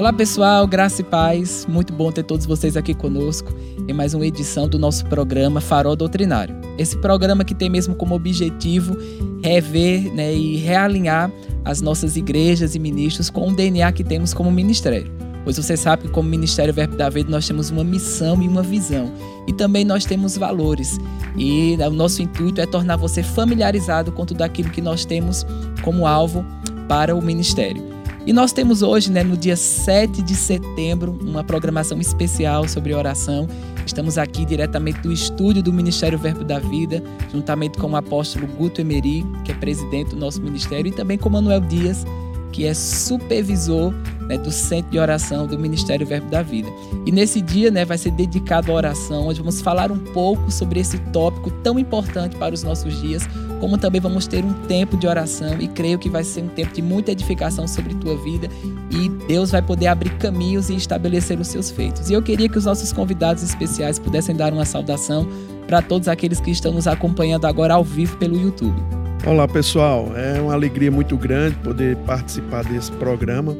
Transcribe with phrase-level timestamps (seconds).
[0.00, 1.66] Olá pessoal, graça e paz.
[1.68, 3.52] Muito bom ter todos vocês aqui conosco
[3.86, 6.56] em mais uma edição do nosso programa Farol Doutrinário.
[6.78, 8.96] Esse programa que tem mesmo como objetivo
[9.44, 11.30] rever né, e realinhar
[11.66, 15.12] as nossas igrejas e ministros com o DNA que temos como ministério.
[15.44, 18.62] Pois você sabe que como Ministério Verbo da Vida nós temos uma missão e uma
[18.62, 19.12] visão.
[19.46, 20.98] E também nós temos valores.
[21.36, 25.44] E o nosso intuito é tornar você familiarizado com tudo aquilo que nós temos
[25.82, 26.42] como alvo
[26.88, 27.89] para o ministério.
[28.26, 33.48] E nós temos hoje, né, no dia 7 de setembro, uma programação especial sobre oração.
[33.86, 37.02] Estamos aqui diretamente do estúdio do Ministério Verbo da Vida,
[37.32, 41.30] juntamente com o apóstolo Guto Emery, que é presidente do nosso ministério, e também com
[41.30, 42.04] Manuel Dias,
[42.52, 43.94] que é supervisor
[44.28, 46.68] né, do Centro de Oração do Ministério Verbo da Vida.
[47.06, 50.78] E nesse dia né, vai ser dedicado à oração, onde vamos falar um pouco sobre
[50.78, 53.26] esse tópico tão importante para os nossos dias,
[53.60, 56.72] como também vamos ter um tempo de oração e creio que vai ser um tempo
[56.72, 58.48] de muita edificação sobre tua vida
[58.90, 62.08] e Deus vai poder abrir caminhos e estabelecer os seus feitos.
[62.08, 65.28] E eu queria que os nossos convidados especiais pudessem dar uma saudação
[65.66, 68.82] para todos aqueles que estão nos acompanhando agora ao vivo pelo YouTube.
[69.26, 73.54] Olá pessoal, é uma alegria muito grande poder participar desse programa.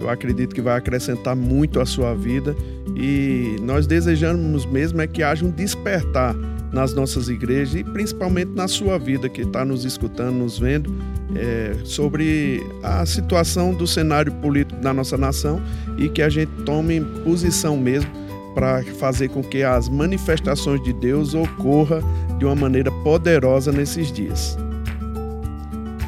[0.00, 2.56] Eu acredito que vai acrescentar muito à sua vida
[2.96, 6.34] e nós desejamos mesmo é que haja um despertar
[6.74, 10.92] nas nossas igrejas e principalmente na sua vida que está nos escutando, nos vendo,
[11.36, 15.62] é, sobre a situação do cenário político da nossa nação
[15.96, 18.10] e que a gente tome posição mesmo
[18.54, 22.02] para fazer com que as manifestações de Deus ocorra
[22.38, 24.58] de uma maneira poderosa nesses dias.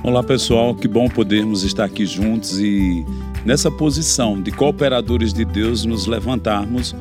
[0.03, 3.05] Olá pessoal, que bom podermos estar aqui juntos e
[3.44, 6.94] nessa posição de cooperadores de Deus nos levantarmos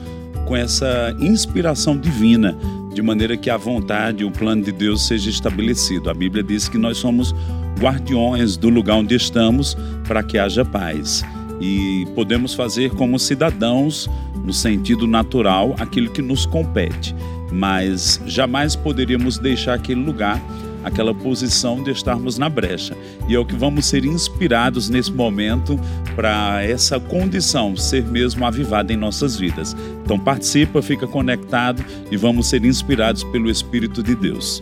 [0.46, 2.58] com essa inspiração divina,
[2.96, 6.10] de maneira que a vontade o plano de Deus seja estabelecido.
[6.10, 7.36] A Bíblia diz que nós somos
[7.78, 9.76] guardiões do lugar onde estamos
[10.08, 11.22] para que haja paz.
[11.60, 14.10] E podemos fazer como cidadãos,
[14.46, 17.14] no sentido natural, aquilo que nos compete,
[17.52, 20.42] mas jamais poderíamos deixar aquele lugar
[20.86, 22.96] aquela posição de estarmos na brecha.
[23.28, 25.80] E é o que vamos ser inspirados nesse momento
[26.16, 29.76] para essa condição ser mesmo avivada em nossas vidas.
[30.04, 34.62] Então participa, fica conectado e vamos ser inspirados pelo Espírito de Deus.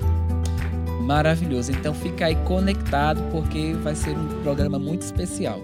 [1.01, 1.72] Maravilhoso.
[1.72, 5.59] Então fica aí conectado porque vai ser um programa muito especial.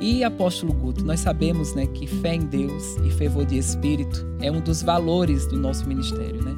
[0.00, 4.50] E apóstolo Guto, nós sabemos, né, que fé em Deus e fervor de espírito é
[4.52, 6.54] um dos valores do nosso ministério, né?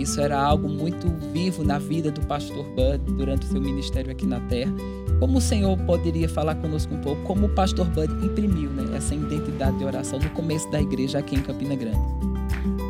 [0.00, 4.26] Isso era algo muito vivo na vida do pastor Bud durante o seu ministério aqui
[4.26, 4.72] na Terra.
[5.18, 9.14] Como o Senhor poderia falar conosco um pouco como o pastor Bud imprimiu né, essa
[9.14, 11.98] identidade de oração no começo da igreja aqui em Campina Grande?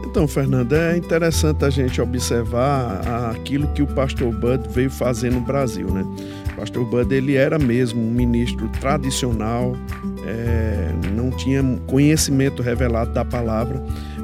[0.06, 3.00] Então, Fernando, é interessante a gente observar
[3.30, 6.04] aquilo que o pastor Bud veio fazer no Brasil, né?
[6.52, 9.76] O pastor Bud, ele era mesmo um ministro tradicional,
[10.26, 13.80] é, não tinha conhecimento revelado da palavra,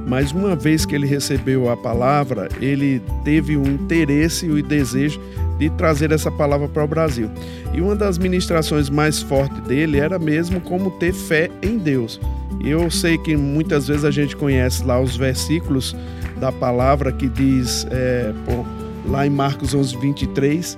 [0.06, 5.20] mas uma vez que ele recebeu a palavra, ele teve o interesse e o desejo
[5.58, 7.28] de trazer essa palavra para o Brasil.
[7.74, 12.20] E uma das ministrações mais fortes dele era mesmo como ter fé em Deus.
[12.64, 15.96] Eu sei que muitas vezes a gente conhece lá os versículos
[16.38, 18.32] da palavra que diz, é,
[19.06, 20.76] lá em Marcos 11, 23,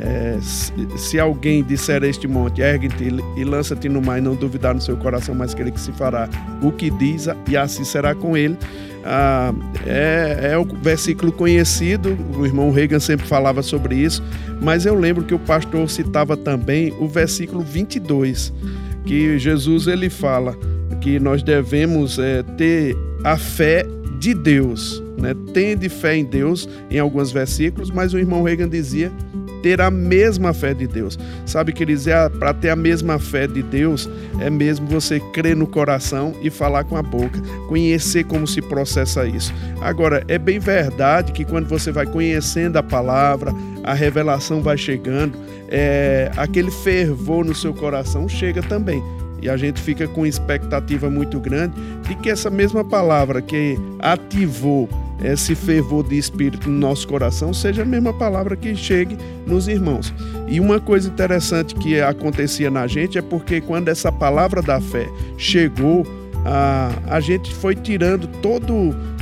[0.00, 4.74] é, se, alguém disser a este monte, ergue-te e lança-te no mar e não duvidar
[4.74, 6.28] no seu coração, mas querer que se fará
[6.62, 8.56] o que diz, e assim será com ele.
[9.04, 9.52] Ah,
[9.86, 14.22] é, é o versículo conhecido, o irmão Reagan sempre falava sobre isso,
[14.62, 18.52] mas eu lembro que o pastor citava também o versículo 22,
[19.04, 20.56] que Jesus ele fala
[21.00, 23.86] que nós devemos é, ter a fé
[24.18, 25.34] de Deus, né?
[25.52, 29.12] Tende fé em Deus em alguns versículos, mas o irmão Reagan dizia
[29.64, 31.18] ter a mesma fé de Deus.
[31.46, 34.06] Sabe, queridos, é para ter a mesma fé de Deus,
[34.38, 39.26] é mesmo você crer no coração e falar com a boca, conhecer como se processa
[39.26, 39.54] isso.
[39.80, 45.38] Agora, é bem verdade que quando você vai conhecendo a palavra, a revelação vai chegando,
[45.70, 49.02] é, aquele fervor no seu coração chega também.
[49.40, 51.74] E a gente fica com expectativa muito grande
[52.06, 54.90] de que essa mesma palavra que ativou
[55.22, 59.16] esse fervor de espírito no nosso coração seja a mesma palavra que chegue
[59.46, 60.12] nos irmãos.
[60.48, 65.08] E uma coisa interessante que acontecia na gente é porque quando essa palavra da fé
[65.38, 66.04] chegou,
[66.44, 68.72] a, a gente foi tirando todo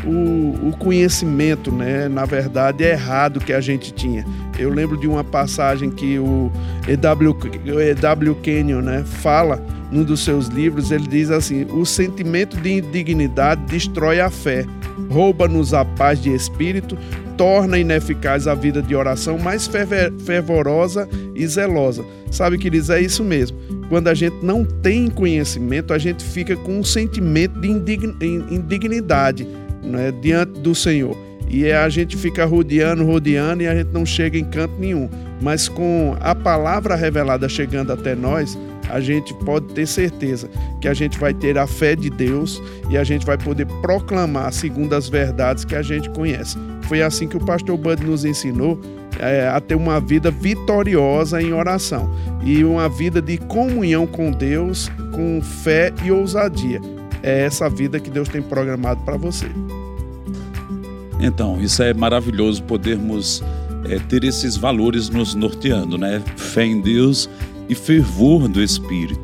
[0.04, 4.26] o, o conhecimento, né, na verdade, errado que a gente tinha.
[4.58, 6.50] Eu lembro de uma passagem que o
[6.88, 7.36] E.W.
[7.64, 8.34] E.W.
[8.36, 14.20] Kenyon né, fala num dos seus livros, ele diz assim: o sentimento de indignidade destrói
[14.20, 14.66] a fé
[15.10, 16.96] rouba-nos a paz de espírito,
[17.36, 19.68] torna ineficaz a vida de oração mais
[20.24, 22.04] fervorosa e zelosa.
[22.30, 23.58] Sabe, queridos, é isso mesmo.
[23.88, 29.46] Quando a gente não tem conhecimento, a gente fica com um sentimento de indignidade
[29.82, 31.16] né, diante do Senhor.
[31.48, 35.10] E a gente fica rodeando, rodeando e a gente não chega em canto nenhum.
[35.40, 38.56] Mas com a palavra revelada chegando até nós,
[38.88, 40.48] a gente pode ter certeza
[40.80, 44.52] que a gente vai ter a fé de Deus e a gente vai poder proclamar
[44.52, 46.56] segundo as verdades que a gente conhece.
[46.82, 48.80] Foi assim que o pastor Bud nos ensinou
[49.18, 52.10] é, a ter uma vida vitoriosa em oração
[52.44, 56.80] e uma vida de comunhão com Deus, com fé e ousadia.
[57.22, 59.46] É essa vida que Deus tem programado para você.
[61.20, 63.44] Então, isso é maravilhoso podermos
[63.88, 66.20] é, ter esses valores nos norteando, né?
[66.36, 67.30] Fé em Deus
[67.68, 69.21] e fervor do Espírito.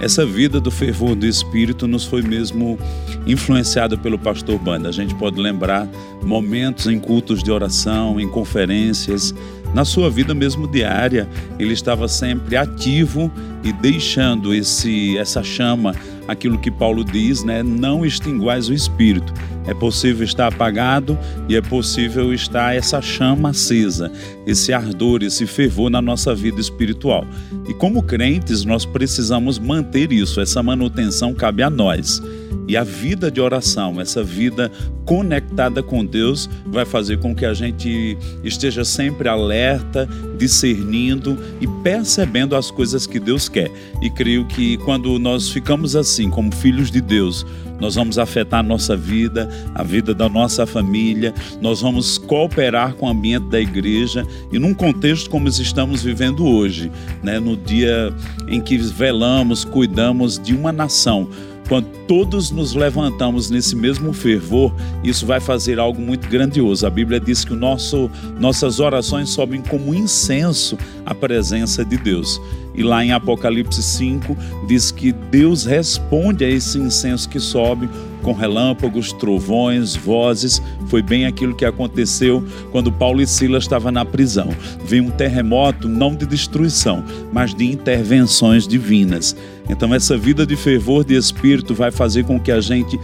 [0.00, 2.78] Essa vida do fervor do Espírito nos foi mesmo
[3.26, 4.88] influenciada pelo pastor Banda.
[4.88, 5.88] A gente pode lembrar
[6.22, 9.34] momentos em cultos de oração, em conferências,
[9.74, 11.28] na sua vida mesmo diária,
[11.58, 13.30] ele estava sempre ativo
[13.62, 15.94] e deixando esse essa chama,
[16.26, 19.32] aquilo que Paulo diz, né, não extinguais o espírito.
[19.66, 21.18] É possível estar apagado
[21.48, 24.10] e é possível estar essa chama acesa,
[24.46, 27.26] esse ardor, esse fervor na nossa vida espiritual.
[27.68, 32.22] E como crentes, nós precisamos manter isso, essa manutenção cabe a nós.
[32.68, 34.72] E a vida de oração, essa vida
[35.04, 42.56] conectada com Deus, vai fazer com que a gente esteja sempre alerta, discernindo e percebendo
[42.56, 43.70] as coisas que Deus quer.
[44.02, 47.46] E creio que quando nós ficamos assim, como filhos de Deus,
[47.80, 53.06] nós vamos afetar a nossa vida, a vida da nossa família, nós vamos cooperar com
[53.06, 56.90] o ambiente da igreja e num contexto como estamos vivendo hoje,
[57.22, 58.12] né, no dia
[58.48, 61.28] em que velamos, cuidamos de uma nação
[61.68, 64.72] quando todos nos levantamos nesse mesmo fervor,
[65.02, 66.86] isso vai fazer algo muito grandioso.
[66.86, 72.40] A Bíblia diz que nosso, nossas orações sobem como incenso à presença de Deus.
[72.76, 74.36] E lá em Apocalipse 5
[74.66, 77.88] diz que Deus responde a esse incenso que sobe
[78.22, 80.60] com relâmpagos, trovões, vozes.
[80.88, 84.48] Foi bem aquilo que aconteceu quando Paulo e Silas estavam na prisão.
[84.84, 89.36] Veio um terremoto, não de destruição, mas de intervenções divinas.
[89.70, 92.98] Então, essa vida de fervor de espírito vai fazer com que a gente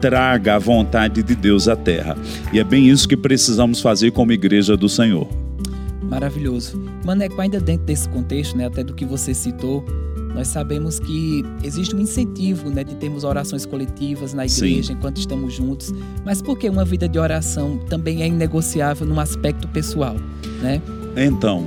[0.00, 2.16] traga a vontade de Deus à terra.
[2.52, 5.45] E é bem isso que precisamos fazer como igreja do Senhor.
[6.08, 6.80] Maravilhoso.
[7.04, 9.84] Maneco, ainda dentro desse contexto, né, até do que você citou,
[10.36, 14.92] nós sabemos que existe um incentivo né, de termos orações coletivas na igreja Sim.
[14.92, 15.94] enquanto estamos juntos,
[16.26, 20.14] mas por que uma vida de oração também é inegociável num aspecto pessoal?
[20.60, 20.82] Né?
[21.16, 21.64] Então,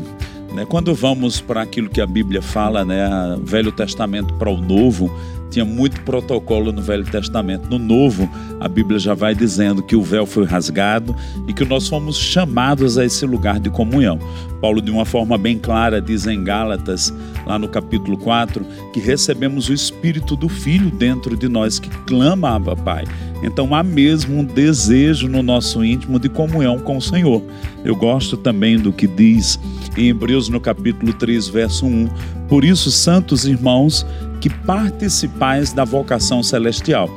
[0.54, 3.10] né, quando vamos para aquilo que a Bíblia fala, né,
[3.44, 5.12] Velho Testamento para o Novo,
[5.50, 7.70] tinha muito protocolo no Velho Testamento.
[7.70, 8.30] No Novo,
[8.60, 11.16] a Bíblia já vai dizendo que o véu foi rasgado
[11.48, 14.20] e que nós fomos chamados a esse lugar de comunhão.
[14.62, 17.14] Paulo, de uma forma bem clara, diz em Gálatas,
[17.46, 22.60] lá no capítulo 4, que recebemos o Espírito do Filho dentro de nós que clama,
[22.76, 23.06] Pai.
[23.42, 27.42] Então há mesmo um desejo no nosso íntimo de comunhão com o Senhor.
[27.86, 29.58] Eu gosto também do que diz
[29.98, 32.10] em Hebreus no capítulo 3, verso 1.
[32.50, 34.06] Por isso, santos irmãos,
[34.42, 37.10] que participais da vocação celestial.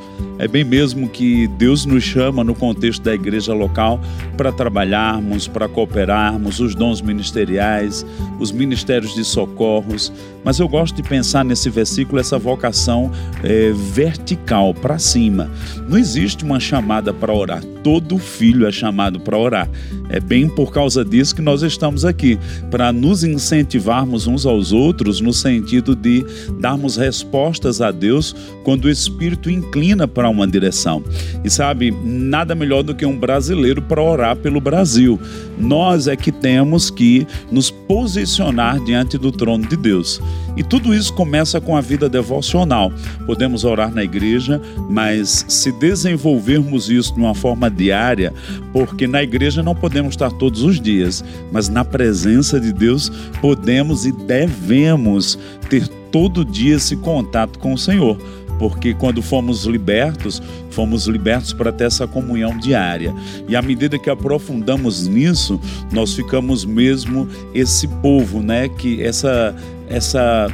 [0.43, 3.97] É bem mesmo que Deus nos chama no contexto da igreja local
[4.35, 8.05] para trabalharmos, para cooperarmos, os dons ministeriais,
[8.41, 10.11] os ministérios de socorros.
[10.43, 13.09] Mas eu gosto de pensar nesse versículo essa vocação
[13.41, 15.49] é, vertical, para cima.
[15.87, 17.63] Não existe uma chamada para orar.
[17.81, 19.69] Todo filho é chamado para orar.
[20.09, 22.37] É bem por causa disso que nós estamos aqui,
[22.69, 26.25] para nos incentivarmos uns aos outros no sentido de
[26.59, 31.03] darmos respostas a Deus quando o Espírito inclina para uma direção.
[31.43, 35.19] E sabe, nada melhor do que um brasileiro para orar pelo Brasil.
[35.57, 40.21] Nós é que temos que nos posicionar diante do trono de Deus.
[40.55, 42.91] E tudo isso começa com a vida devocional.
[43.25, 48.33] Podemos orar na igreja, mas se desenvolvermos isso de uma forma diária,
[48.71, 53.11] porque na igreja não podemos estar todos os dias, mas na presença de Deus
[53.41, 58.17] podemos e devemos ter todo dia esse contato com o Senhor
[58.63, 60.41] porque quando fomos libertos,
[60.71, 63.13] fomos libertos para ter essa comunhão diária.
[63.45, 65.59] E à medida que aprofundamos nisso,
[65.91, 69.53] nós ficamos mesmo esse povo, né, que essa
[69.89, 70.47] essa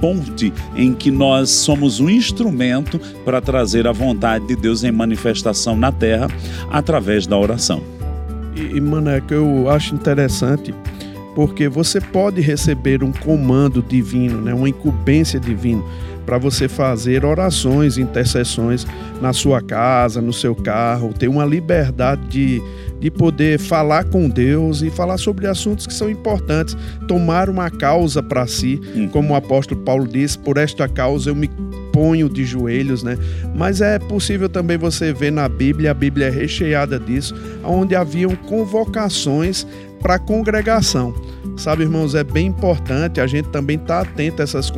[0.00, 5.76] ponte em que nós somos um instrumento para trazer a vontade de Deus em manifestação
[5.76, 6.28] na terra
[6.70, 7.82] através da oração.
[8.54, 10.72] E, Maneco, eu acho interessante
[11.34, 15.82] porque você pode receber um comando divino, né, uma incumbência divina
[16.28, 18.86] para você fazer orações, intercessões
[19.18, 22.62] na sua casa, no seu carro, ter uma liberdade de,
[23.00, 26.76] de poder falar com Deus e falar sobre assuntos que são importantes,
[27.08, 29.08] tomar uma causa para si, hum.
[29.08, 31.48] como o apóstolo Paulo disse, por esta causa eu me
[31.94, 33.16] ponho de joelhos, né?
[33.56, 38.36] Mas é possível também você ver na Bíblia, a Bíblia é recheada disso, onde haviam
[38.36, 39.66] convocações
[39.98, 41.14] para a congregação.
[41.58, 44.70] Sabe, irmãos, é bem importante a gente também estar tá atento a essas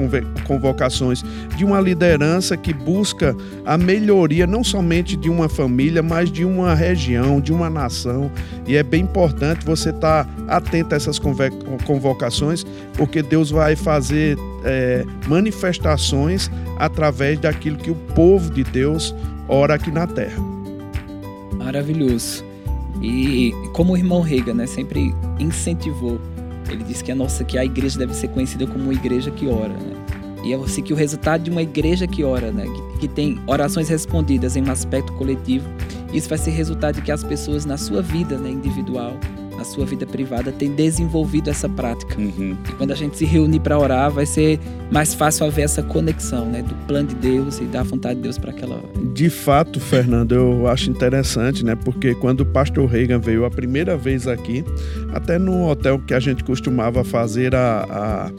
[0.46, 1.22] convocações
[1.54, 6.75] de uma liderança que busca a melhoria não somente de uma família, mas de uma
[6.75, 8.30] região, de uma nação.
[8.66, 14.38] E é bem importante você estar tá atento a essas convocações, porque Deus vai fazer
[14.64, 19.14] é, manifestações através daquilo que o povo de Deus
[19.46, 20.42] ora aqui na terra.
[21.58, 22.42] Maravilhoso.
[23.02, 26.20] E como o irmão Rega, né, sempre incentivou,
[26.74, 29.46] ele disse que a nossa que a igreja deve ser conhecida como uma igreja que
[29.46, 30.20] ora, né?
[30.44, 33.38] E é assim que o resultado de uma igreja que ora, né, que, que tem
[33.46, 35.68] orações respondidas em um aspecto coletivo,
[36.14, 39.12] isso vai ser resultado de que as pessoas na sua vida, né, individual,
[39.60, 42.18] na sua vida privada tem desenvolvido essa prática.
[42.18, 42.56] Uhum.
[42.66, 44.58] E quando a gente se reunir para orar, vai ser
[44.90, 48.38] mais fácil haver essa conexão, né, do plano de Deus e da vontade de Deus
[48.38, 48.88] para aquela hora.
[49.12, 53.98] De fato, Fernando, eu acho interessante, né, porque quando o pastor Reagan veio a primeira
[53.98, 54.64] vez aqui,
[55.12, 58.30] até no hotel que a gente costumava fazer a, a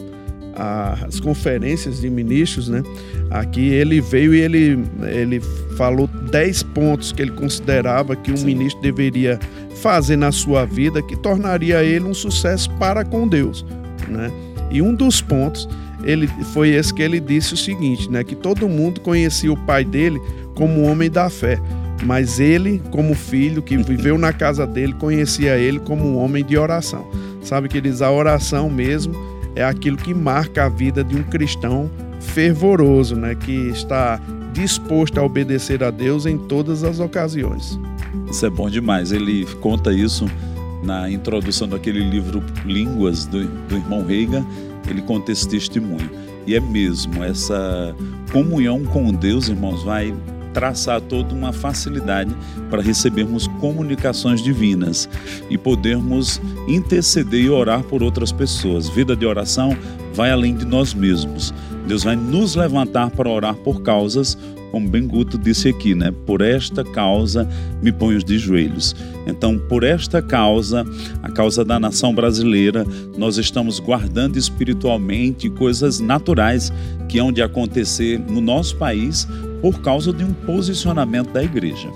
[0.55, 2.83] as conferências de ministros, né?
[3.29, 5.39] Aqui ele veio e ele, ele
[5.77, 8.45] falou 10 pontos que ele considerava que um Sim.
[8.45, 9.39] ministro deveria
[9.81, 13.65] fazer na sua vida que tornaria ele um sucesso para com Deus,
[14.07, 14.31] né?
[14.69, 15.67] E um dos pontos
[16.03, 19.85] ele foi esse que ele disse o seguinte, né, que todo mundo conhecia o pai
[19.85, 20.19] dele
[20.55, 21.59] como homem da fé,
[22.03, 26.57] mas ele, como filho que viveu na casa dele, conhecia ele como um homem de
[26.57, 27.07] oração.
[27.43, 29.13] Sabe que diz a oração mesmo
[29.55, 31.89] é aquilo que marca a vida de um cristão
[32.19, 34.19] fervoroso, né, que está
[34.53, 37.79] disposto a obedecer a Deus em todas as ocasiões.
[38.29, 39.11] Isso é bom demais.
[39.11, 40.25] Ele conta isso
[40.83, 44.45] na introdução daquele livro Línguas do, do irmão Reiga.
[44.89, 46.09] Ele conta esse testemunho.
[46.45, 47.95] E é mesmo, essa
[48.31, 50.13] comunhão com Deus, irmãos, vai
[50.53, 52.35] traçar toda uma facilidade
[52.69, 55.09] para recebermos comunicações divinas
[55.49, 58.89] e podermos interceder e orar por outras pessoas.
[58.89, 59.75] Vida de oração
[60.13, 61.53] vai além de nós mesmos.
[61.87, 64.37] Deus vai nos levantar para orar por causas,
[64.71, 66.13] como Ben Guto disse aqui, né?
[66.25, 67.47] Por esta causa
[67.81, 68.95] me ponho de joelhos.
[69.27, 70.85] Então, por esta causa,
[71.21, 72.85] a causa da nação brasileira,
[73.17, 76.71] nós estamos guardando espiritualmente coisas naturais
[77.09, 79.27] que hão de acontecer no nosso país
[79.61, 81.89] por causa de um posicionamento da igreja.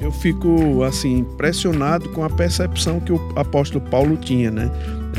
[0.00, 4.70] Eu fico assim impressionado com a percepção que o apóstolo Paulo tinha, né?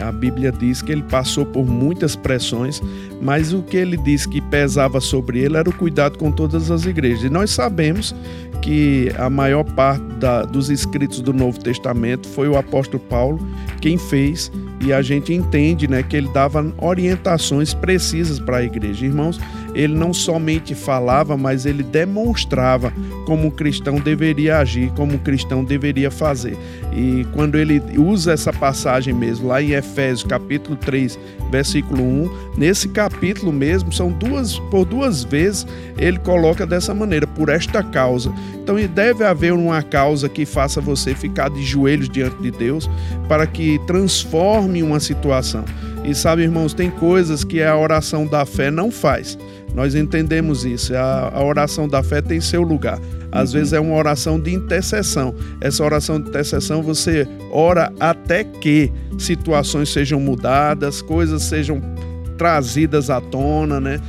[0.01, 2.81] A Bíblia diz que ele passou por muitas pressões,
[3.21, 6.85] mas o que ele diz que pesava sobre ele era o cuidado com todas as
[6.85, 7.23] igrejas.
[7.23, 8.15] E nós sabemos
[8.61, 13.39] que a maior parte da, dos escritos do Novo Testamento foi o apóstolo Paulo
[13.81, 19.05] quem fez, e a gente entende né, que ele dava orientações precisas para a igreja.
[19.05, 19.39] Irmãos,
[19.73, 22.93] ele não somente falava, mas ele demonstrava
[23.25, 26.57] como um cristão deveria agir, como um cristão deveria fazer.
[26.93, 31.19] E quando ele usa essa passagem mesmo, lá em Efésios capítulo 3,
[31.51, 35.65] versículo 1, nesse capítulo mesmo, são duas, por duas vezes,
[35.97, 38.33] ele coloca dessa maneira, por esta causa.
[38.55, 42.89] Então deve haver uma causa que faça você ficar de joelhos diante de Deus,
[43.27, 45.63] para que transforme uma situação.
[46.03, 49.37] E sabe, irmãos, tem coisas que a oração da fé não faz.
[49.73, 50.95] Nós entendemos isso.
[50.95, 52.99] A, a oração da fé tem seu lugar.
[53.31, 53.59] Às uhum.
[53.59, 55.35] vezes é uma oração de intercessão.
[55.61, 61.81] Essa oração de intercessão você ora até que situações sejam mudadas, coisas sejam
[62.37, 63.99] trazidas à tona, né?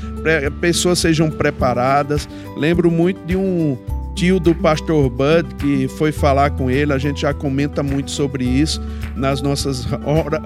[0.60, 2.28] Pessoas sejam preparadas.
[2.56, 3.76] Lembro muito de um
[4.20, 8.44] tio do pastor Bud que foi falar com ele, a gente já comenta muito sobre
[8.44, 8.78] isso
[9.16, 9.86] nas nossas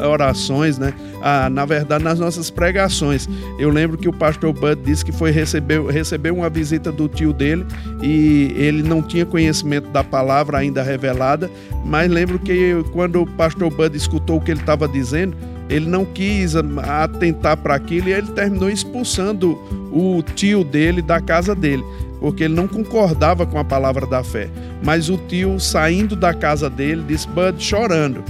[0.08, 0.94] orações, né?
[1.20, 3.28] Ah, na verdade, nas nossas pregações.
[3.58, 7.32] Eu lembro que o pastor Bud disse que foi receber, receber uma visita do tio
[7.32, 7.66] dele
[8.00, 11.50] e ele não tinha conhecimento da palavra ainda revelada,
[11.84, 15.36] mas lembro que quando o pastor Bud escutou o que ele estava dizendo,
[15.68, 19.58] ele não quis atentar para aquilo e ele terminou expulsando
[19.90, 21.82] o tio dele da casa dele
[22.24, 24.48] porque ele não concordava com a palavra da fé.
[24.82, 28.24] Mas o tio, saindo da casa dele, disse: Bud, chorando,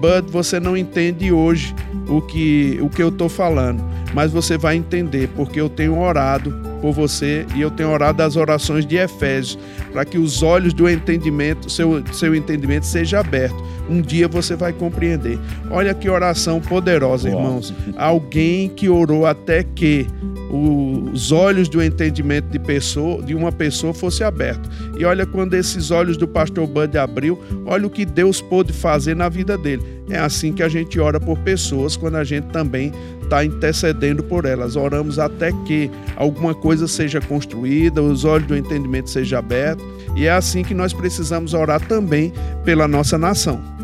[0.00, 1.72] Bud, você não entende hoje
[2.08, 3.80] o que, o que eu estou falando,
[4.12, 8.34] mas você vai entender, porque eu tenho orado por você e eu tenho orado as
[8.34, 9.56] orações de Efésios
[9.92, 13.62] para que os olhos do entendimento, seu, seu entendimento seja aberto.
[13.88, 15.38] Um dia você vai compreender.
[15.70, 17.38] Olha que oração poderosa, Uau.
[17.38, 17.74] irmãos.
[17.96, 20.06] Alguém que orou até que
[20.48, 24.68] os olhos do entendimento de, pessoa, de uma pessoa fosse aberto.
[24.98, 29.16] E olha quando esses olhos do pastor Bud abriu, olha o que Deus pôde fazer
[29.16, 29.82] na vida dele.
[30.08, 34.44] É assim que a gente ora por pessoas quando a gente também está intercedendo por
[34.44, 34.76] elas.
[34.76, 39.84] Oramos até que alguma coisa seja construída, os olhos do entendimento sejam abertos.
[40.14, 42.32] E é assim que nós precisamos orar também
[42.64, 43.75] pela nossa nação.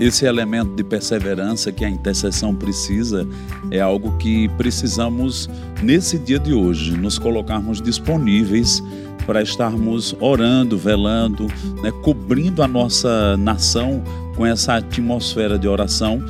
[0.00, 3.28] Esse elemento de perseverança que a intercessão precisa
[3.70, 5.46] é algo que precisamos,
[5.82, 8.82] nesse dia de hoje, nos colocarmos disponíveis
[9.26, 11.48] para estarmos orando, velando,
[11.82, 14.02] né, cobrindo a nossa nação
[14.36, 16.24] com essa atmosfera de oração,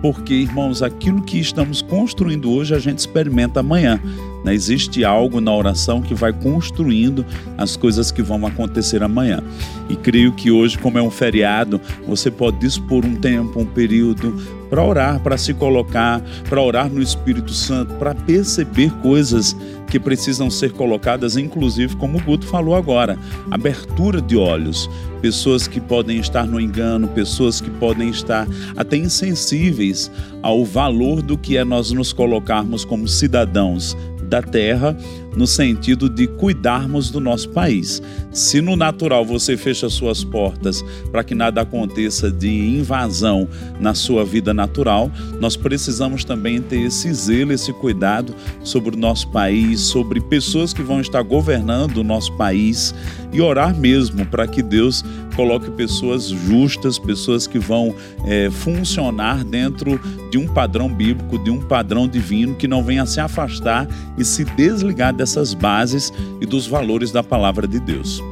[0.00, 4.00] porque, irmãos, aquilo que estamos construindo hoje a gente experimenta amanhã.
[4.46, 4.54] Né?
[4.54, 7.26] Existe algo na oração que vai construindo
[7.58, 9.42] as coisas que vão acontecer amanhã.
[9.90, 14.34] E creio que hoje, como é um feriado, você pode dispor um tempo, um período
[14.70, 19.56] para orar, para se colocar, para orar no Espírito Santo, para perceber coisas
[19.88, 23.16] que precisam ser colocadas, inclusive como o Guto falou agora,
[23.50, 24.90] abertura de olhos,
[25.22, 30.10] pessoas que podem estar no engano, pessoas que podem estar até insensíveis
[30.42, 34.96] ao valor do que é nós nos colocarmos como cidadãos da terra
[35.36, 38.02] no sentido de cuidarmos do nosso país.
[38.32, 43.46] Se no natural você fecha suas portas para que nada aconteça de invasão
[43.78, 49.28] na sua vida natural, nós precisamos também ter esse zelo, esse cuidado sobre o nosso
[49.30, 52.94] país, sobre pessoas que vão estar governando o nosso país
[53.36, 60.00] e orar mesmo para que Deus coloque pessoas justas, pessoas que vão é, funcionar dentro
[60.30, 64.42] de um padrão bíblico, de um padrão divino, que não venha se afastar e se
[64.44, 68.22] desligar dessas bases e dos valores da palavra de Deus.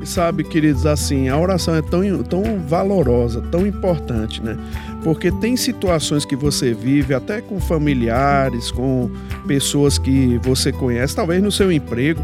[0.00, 4.56] E sabe, queridos, assim, a oração é tão, tão valorosa, tão importante, né?
[5.04, 9.10] Porque tem situações que você vive, até com familiares, com
[9.46, 12.22] pessoas que você conhece, talvez no seu emprego,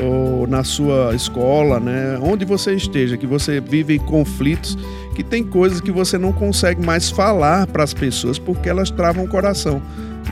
[0.00, 2.18] ou na sua escola, né?
[2.22, 4.76] Onde você esteja, que você vive conflitos,
[5.14, 9.24] que tem coisas que você não consegue mais falar para as pessoas porque elas travam
[9.24, 9.82] o coração.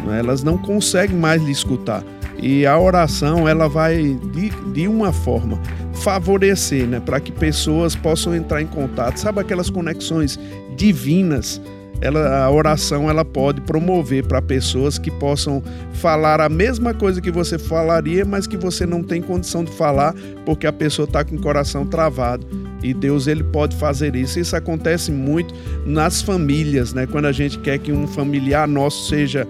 [0.06, 0.18] Né?
[0.18, 2.02] Elas não conseguem mais lhe escutar.
[2.42, 5.60] E a oração, ela vai de, de uma forma
[5.92, 9.18] favorecer, né, para que pessoas possam entrar em contato.
[9.18, 10.40] Sabe aquelas conexões
[10.74, 11.60] divinas
[12.00, 15.62] ela, a oração ela pode promover para pessoas que possam
[15.94, 20.14] falar a mesma coisa que você falaria, mas que você não tem condição de falar
[20.44, 22.46] porque a pessoa está com o coração travado.
[22.82, 24.38] E Deus ele pode fazer isso.
[24.38, 27.06] Isso acontece muito nas famílias, né?
[27.06, 29.46] Quando a gente quer que um familiar nosso seja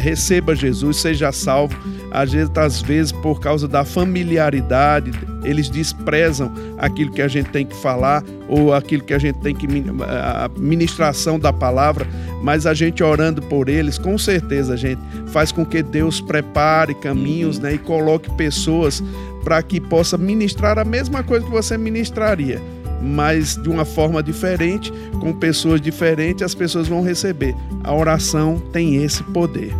[0.00, 1.76] receba Jesus, seja salvo,
[2.12, 5.10] às vezes, às vezes por causa da familiaridade,
[5.44, 9.54] eles desprezam aquilo que a gente tem que falar ou aquilo que a gente tem
[9.54, 9.66] que
[10.02, 12.06] a ministração da palavra,
[12.42, 16.94] mas a gente orando por eles, com certeza a gente faz com que Deus prepare
[16.94, 19.02] caminhos, né, e coloque pessoas
[19.46, 22.60] para que possa ministrar a mesma coisa que você ministraria
[23.00, 27.54] mas de uma forma diferente, com pessoas diferentes, as pessoas vão receber.
[27.84, 29.70] A oração tem esse poder.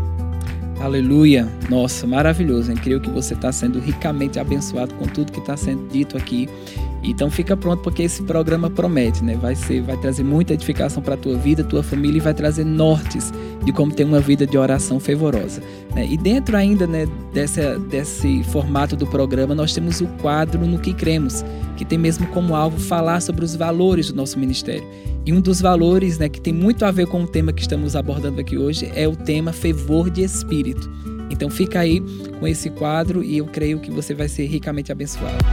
[0.79, 1.49] Aleluia!
[1.69, 2.77] Nossa, maravilhoso, hein?
[2.77, 6.47] Creio que você está sendo ricamente abençoado com tudo que está sendo dito aqui.
[7.11, 9.37] Então fica pronto porque esse programa promete, né?
[9.41, 12.65] Vai ser, vai trazer muita edificação para a tua vida, tua família e vai trazer
[12.65, 13.33] nortes
[13.65, 15.63] de como ter uma vida de oração fervorosa.
[15.95, 16.07] Né?
[16.11, 20.93] E dentro ainda né, dessa, desse formato do programa, nós temos o quadro No Que
[20.93, 21.45] Cremos,
[21.77, 24.87] que tem mesmo como alvo falar sobre os valores do nosso ministério.
[25.25, 27.95] E um dos valores né, que tem muito a ver com o tema que estamos
[27.97, 30.91] abordando aqui hoje é o tema fervor de espírito.
[31.31, 32.03] Então fica aí
[32.39, 35.45] com esse quadro e eu creio que você vai ser ricamente abençoado.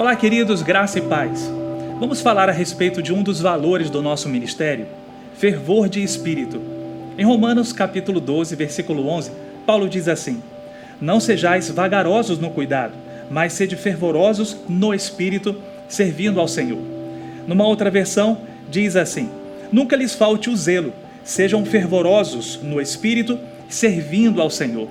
[0.00, 1.52] Olá, queridos, graça e paz.
[1.98, 4.86] Vamos falar a respeito de um dos valores do nosso ministério,
[5.34, 6.58] fervor de espírito.
[7.18, 9.30] Em Romanos capítulo 12, versículo 11,
[9.66, 10.42] Paulo diz assim:
[10.98, 12.94] Não sejais vagarosos no cuidado,
[13.30, 15.54] mas sede fervorosos no espírito,
[15.86, 16.80] servindo ao Senhor.
[17.46, 18.38] Numa outra versão,
[18.70, 19.28] diz assim:
[19.70, 24.88] Nunca lhes falte o zelo, sejam fervorosos no espírito, servindo ao Senhor.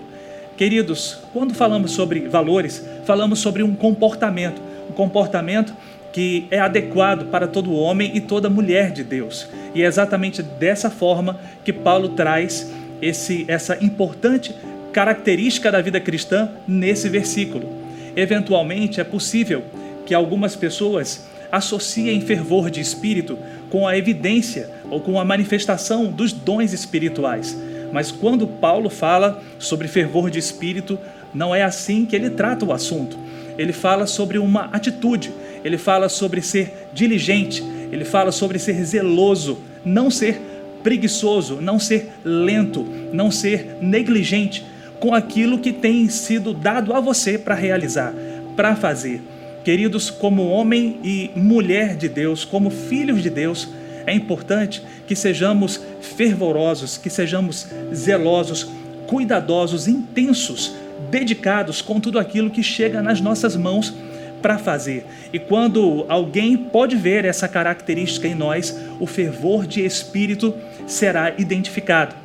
[0.56, 5.74] Queridos, quando falamos sobre valores, falamos sobre um comportamento, um comportamento
[6.12, 9.48] que é adequado para todo homem e toda mulher de Deus.
[9.76, 12.72] E é exatamente dessa forma que Paulo traz
[13.02, 14.54] esse, essa importante
[14.92, 17.70] característica da vida cristã nesse versículo.
[18.16, 19.64] Eventualmente, é possível
[20.06, 23.38] que algumas pessoas associem fervor de espírito
[23.70, 27.58] com a evidência ou com a manifestação dos dons espirituais.
[27.92, 31.00] Mas quando Paulo fala sobre fervor de espírito,
[31.34, 33.18] não é assim que ele trata o assunto.
[33.60, 35.34] Ele fala sobre uma atitude,
[35.66, 40.40] ele fala sobre ser diligente, ele fala sobre ser zeloso, não ser
[40.82, 44.66] preguiçoso, não ser lento, não ser negligente
[44.98, 48.14] com aquilo que tem sido dado a você para realizar,
[48.56, 49.22] para fazer.
[49.66, 53.68] Queridos, como homem e mulher de Deus, como filhos de Deus,
[54.06, 58.70] é importante que sejamos fervorosos, que sejamos zelosos,
[59.06, 60.74] cuidadosos, intensos,
[61.10, 63.94] dedicados com tudo aquilo que chega nas nossas mãos
[64.42, 65.06] para fazer.
[65.34, 70.56] E quando alguém pode ver essa característica em nós, o fervor de espírito
[70.88, 72.16] será identificado.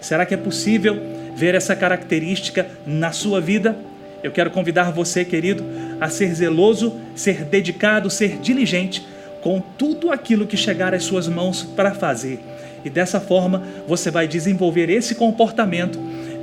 [0.00, 0.98] Será que é possível
[1.34, 3.76] ver essa característica na sua vida?
[4.22, 5.64] Eu quero convidar você, querido,
[6.00, 9.06] a ser zeloso, ser dedicado, ser diligente
[9.40, 12.40] com tudo aquilo que chegar às suas mãos para fazer.
[12.84, 15.98] E dessa forma você vai desenvolver esse comportamento,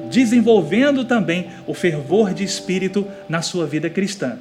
[0.10, 4.38] desenvolvendo também o fervor de espírito na sua vida cristã.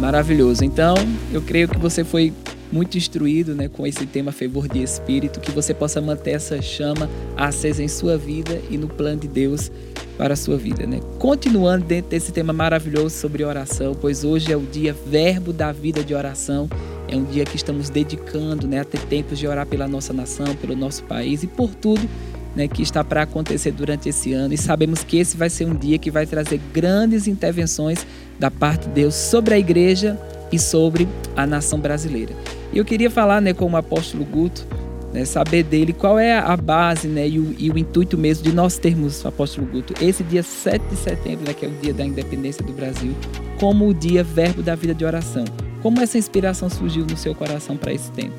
[0.00, 0.64] Maravilhoso.
[0.64, 0.94] Então,
[1.32, 2.32] eu creio que você foi
[2.70, 7.08] muito instruído né, com esse tema fervor de espírito, que você possa manter essa chama
[7.36, 9.70] acesa em sua vida e no plano de Deus
[10.18, 10.86] para a sua vida.
[10.86, 11.00] Né?
[11.18, 16.02] Continuando dentro desse tema maravilhoso sobre oração, pois hoje é o dia verbo da vida
[16.02, 16.68] de oração.
[17.08, 20.54] É um dia que estamos dedicando né, a ter tempos de orar pela nossa nação,
[20.56, 22.08] pelo nosso país e por tudo
[22.54, 24.54] né, que está para acontecer durante esse ano.
[24.54, 28.06] E sabemos que esse vai ser um dia que vai trazer grandes intervenções
[28.38, 30.18] da parte de Deus sobre a igreja
[30.52, 32.34] e sobre a nação brasileira.
[32.72, 34.66] E eu queria falar né, com o apóstolo Guto,
[35.12, 38.52] né, saber dele qual é a base né, e, o, e o intuito mesmo de
[38.52, 42.04] nós termos, apóstolo Guto, esse dia 7 de setembro, né, que é o dia da
[42.04, 43.14] independência do Brasil,
[43.58, 45.44] como o dia verbo da vida de oração.
[45.84, 48.32] Como essa inspiração surgiu no seu coração para esse tempo?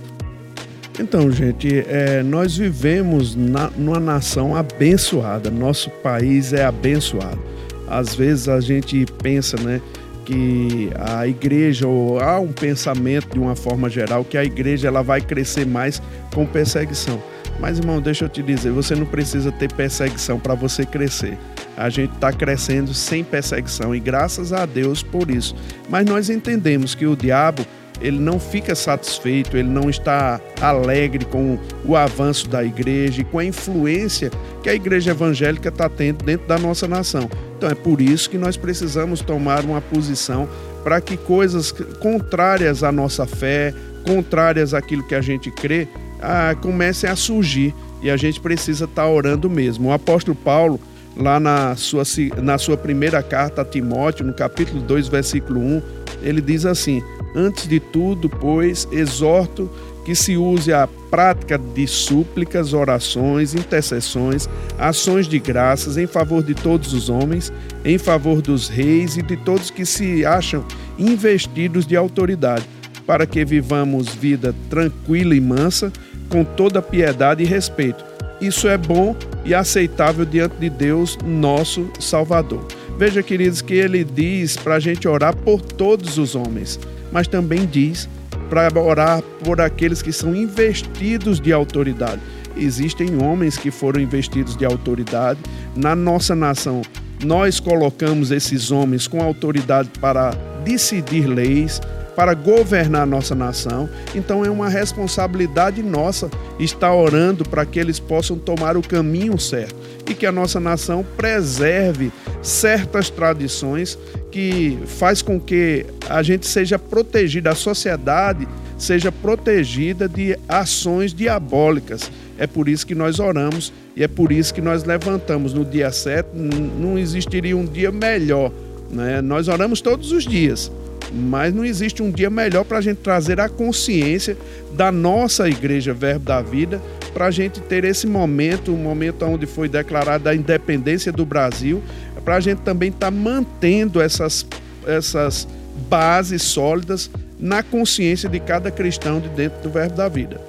[0.99, 7.39] Então, gente, é, nós vivemos na, numa nação abençoada, nosso país é abençoado.
[7.87, 9.79] Às vezes a gente pensa, né,
[10.25, 15.03] que a igreja ou há um pensamento de uma forma geral que a igreja ela
[15.03, 16.01] vai crescer mais
[16.33, 17.21] com perseguição.
[17.59, 21.37] Mas irmão, deixa eu te dizer, você não precisa ter perseguição para você crescer.
[21.77, 25.55] A gente está crescendo sem perseguição e graças a Deus por isso.
[25.89, 27.65] Mas nós entendemos que o diabo
[28.01, 33.39] ele não fica satisfeito, ele não está alegre com o avanço da igreja e com
[33.39, 37.29] a influência que a igreja evangélica está tendo dentro da nossa nação.
[37.57, 40.47] Então é por isso que nós precisamos tomar uma posição
[40.83, 43.73] para que coisas contrárias à nossa fé,
[44.05, 45.87] contrárias àquilo que a gente crê,
[46.21, 49.89] ah, comecem a surgir e a gente precisa estar tá orando mesmo.
[49.89, 50.79] O apóstolo Paulo,
[51.15, 52.03] lá na sua,
[52.41, 55.81] na sua primeira carta a Timóteo, no capítulo 2, versículo 1,
[56.21, 57.01] ele diz assim:
[57.35, 59.69] Antes de tudo, pois, exorto
[60.05, 64.47] que se use a prática de súplicas, orações, intercessões,
[64.77, 67.51] ações de graças em favor de todos os homens,
[67.83, 70.63] em favor dos reis e de todos que se acham
[70.99, 72.65] investidos de autoridade,
[73.07, 75.91] para que vivamos vida tranquila e mansa,
[76.29, 78.14] com toda piedade e respeito.
[78.41, 82.65] Isso é bom e aceitável diante de Deus, nosso Salvador.
[82.97, 86.79] Veja, queridos, que ele diz para a gente orar por todos os homens,
[87.11, 88.09] mas também diz
[88.49, 92.21] para orar por aqueles que são investidos de autoridade.
[92.55, 95.39] Existem homens que foram investidos de autoridade
[95.75, 96.81] na nossa nação.
[97.23, 100.31] Nós colocamos esses homens com autoridade para
[100.63, 101.81] decidir leis,
[102.15, 103.89] para governar nossa nação.
[104.13, 109.75] Então é uma responsabilidade nossa estar orando para que eles possam tomar o caminho certo
[110.09, 113.97] e que a nossa nação preserve certas tradições
[114.31, 118.47] que faz com que a gente seja protegido, a sociedade
[118.77, 122.11] seja protegida de ações diabólicas.
[122.37, 125.91] É por isso que nós oramos e é por isso que nós levantamos no dia
[125.91, 126.29] 7.
[126.33, 128.51] Não existiria um dia melhor.
[128.89, 129.21] Né?
[129.21, 130.71] Nós oramos todos os dias,
[131.13, 134.37] mas não existe um dia melhor para a gente trazer a consciência
[134.73, 136.81] da nossa Igreja Verbo da Vida,
[137.13, 141.81] para a gente ter esse momento, o momento onde foi declarada a independência do Brasil,
[142.23, 144.45] para a gente também estar tá mantendo essas,
[144.85, 145.47] essas
[145.89, 150.41] bases sólidas na consciência de cada cristão de dentro do Verbo da Vida.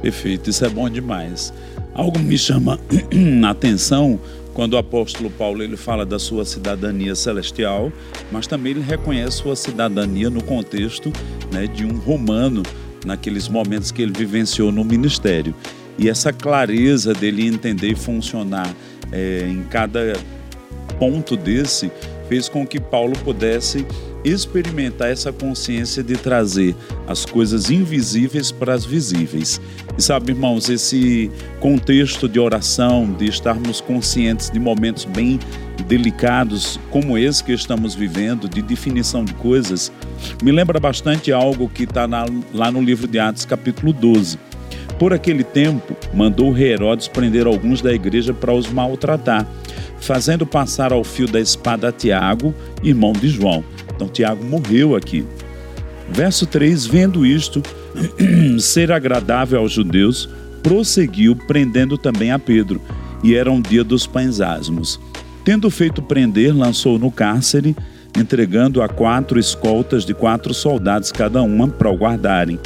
[0.00, 1.52] Perfeito, isso é bom demais.
[1.92, 2.78] Algo me chama
[3.44, 4.18] a atenção
[4.58, 7.92] quando o apóstolo Paulo ele fala da sua cidadania celestial,
[8.32, 11.12] mas também ele reconhece sua cidadania no contexto
[11.52, 12.64] né, de um romano,
[13.06, 15.54] naqueles momentos que ele vivenciou no ministério.
[15.96, 18.68] E essa clareza dele entender e funcionar
[19.12, 20.14] é, em cada
[20.98, 21.88] ponto desse
[22.28, 23.86] fez com que Paulo pudesse
[24.30, 26.74] experimentar essa consciência de trazer
[27.06, 29.60] as coisas invisíveis para as visíveis.
[29.96, 35.38] E sabe, irmãos, esse contexto de oração, de estarmos conscientes de momentos bem
[35.86, 39.92] delicados como esse que estamos vivendo, de definição de coisas,
[40.42, 42.06] me lembra bastante algo que está
[42.52, 44.38] lá no livro de Atos, capítulo 12.
[44.98, 49.46] Por aquele tempo, mandou Herodes prender alguns da igreja para os maltratar,
[50.00, 53.64] fazendo passar ao fio da espada Tiago, irmão de João.
[53.98, 55.24] Então, Tiago morreu aqui.
[56.08, 57.60] Verso 3: Vendo isto
[58.60, 60.28] ser agradável aos judeus,
[60.62, 62.80] prosseguiu, prendendo também a Pedro.
[63.24, 65.00] E era um dia dos pães asmos.
[65.44, 67.74] Tendo feito prender, lançou no cárcere,
[68.16, 72.60] entregando a quatro escoltas de quatro soldados cada uma para o guardarem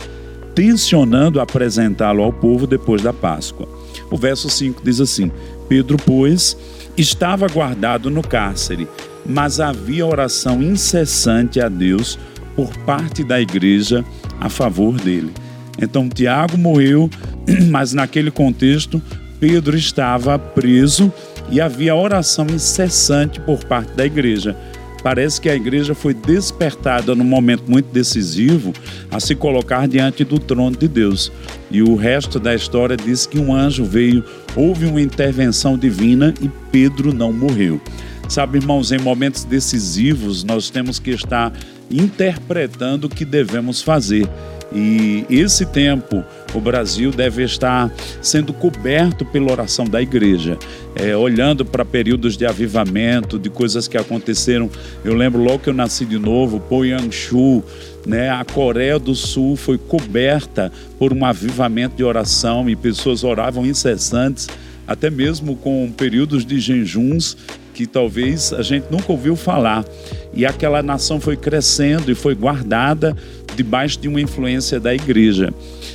[0.55, 3.69] tensionando apresentá-lo ao povo depois da Páscoa.
[4.11, 5.31] O verso 5 diz assim:
[5.69, 6.57] Pedro, pois,
[6.97, 8.89] estava guardado no cárcere,
[9.25, 12.19] mas havia oração incessante a Deus
[12.55, 14.05] por parte da igreja
[14.41, 15.33] a favor dele.
[15.81, 17.09] Então Tiago morreu,
[17.71, 19.01] mas naquele contexto
[19.41, 21.13] Pedro estava preso
[21.51, 24.57] e havia oração incessante por parte da igreja.
[25.03, 28.73] Parece que a igreja foi despertada num momento muito decisivo
[29.11, 31.33] a se colocar diante do trono de Deus.
[31.73, 36.49] E o resto da história diz que um anjo veio, houve uma intervenção divina e
[36.71, 37.81] Pedro não morreu.
[38.29, 41.53] Sabe, irmãos, em momentos decisivos nós temos que estar
[41.91, 44.27] interpretando o que devemos fazer.
[44.75, 50.59] E esse tempo, o Brasil deve estar sendo coberto pela oração da igreja,
[50.95, 54.71] é, olhando para períodos de avivamento, de coisas que aconteceram.
[55.05, 57.63] Eu lembro logo que eu nasci de novo, Poyangshu,
[58.07, 63.67] né, a Coreia do Sul foi coberta por um avivamento de oração e pessoas oravam
[63.67, 64.49] incessantes,
[64.87, 67.37] até mesmo com períodos de jejuns
[67.83, 69.85] que talvez a gente nunca ouviu falar.
[70.33, 73.17] E aquela nação foi crescendo e foi guardada
[73.57, 75.53] debaixo de uma influência da igreja.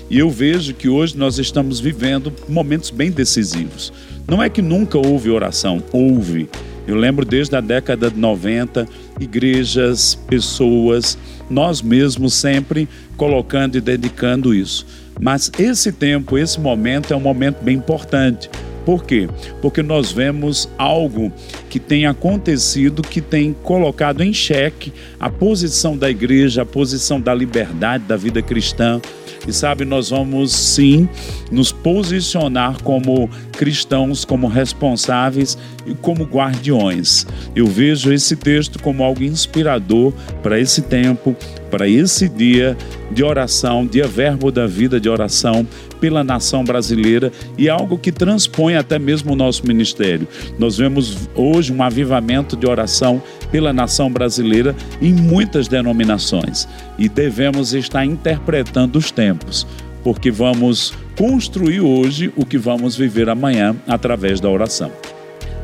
[0.09, 3.93] E eu vejo que hoje nós estamos vivendo momentos bem decisivos.
[4.27, 6.49] Não é que nunca houve oração, houve.
[6.85, 8.85] Eu lembro desde a década de 90,
[9.19, 11.17] igrejas, pessoas,
[11.49, 14.85] nós mesmos sempre colocando e dedicando isso.
[15.19, 18.49] Mas esse tempo, esse momento é um momento bem importante,
[18.87, 19.27] por quê?
[19.61, 21.29] Porque nós vemos algo
[21.69, 27.33] que tem acontecido que tem colocado em xeque a posição da igreja, a posição da
[27.33, 29.01] liberdade da vida cristã.
[29.47, 31.07] E sabe, nós vamos sim
[31.51, 37.25] nos posicionar como cristãos, como responsáveis e como guardiões.
[37.55, 41.35] Eu vejo esse texto como algo inspirador para esse tempo,
[41.69, 42.77] para esse dia
[43.11, 45.65] de oração, dia verbo da vida de oração
[45.99, 50.27] pela nação brasileira e algo que transpõe até mesmo o nosso ministério.
[50.59, 57.73] Nós vemos hoje um avivamento de oração pela nação brasileira em muitas denominações e devemos
[57.73, 59.65] estar interpretando os tempos,
[60.03, 64.91] porque vamos construir hoje o que vamos viver amanhã através da oração.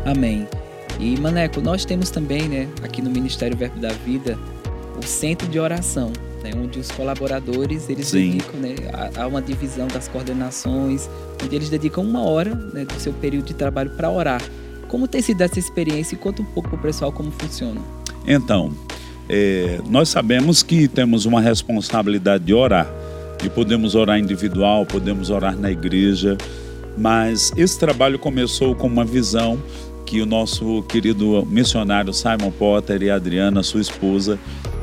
[0.05, 0.47] Amém.
[0.99, 4.37] E Maneco, nós temos também, né, aqui no Ministério Verbo da Vida,
[4.97, 6.11] o centro de oração,
[6.43, 8.31] né, onde os colaboradores eles Sim.
[8.31, 8.75] dedicam né,
[9.15, 11.09] a, uma divisão das coordenações,
[11.43, 14.41] onde eles dedicam uma hora né, do seu período de trabalho para orar.
[14.93, 17.81] Como tem sido essa experiência e conta um pouco para o pessoal como funciona.
[18.27, 18.71] Então,
[19.27, 22.87] é, nós sabemos que temos uma responsabilidade de orar.
[23.43, 26.37] E podemos orar individual, podemos orar na igreja,
[26.95, 29.57] mas esse trabalho começou com uma visão
[30.05, 34.37] que o nosso querido missionário Simon Potter e Adriana, sua esposa,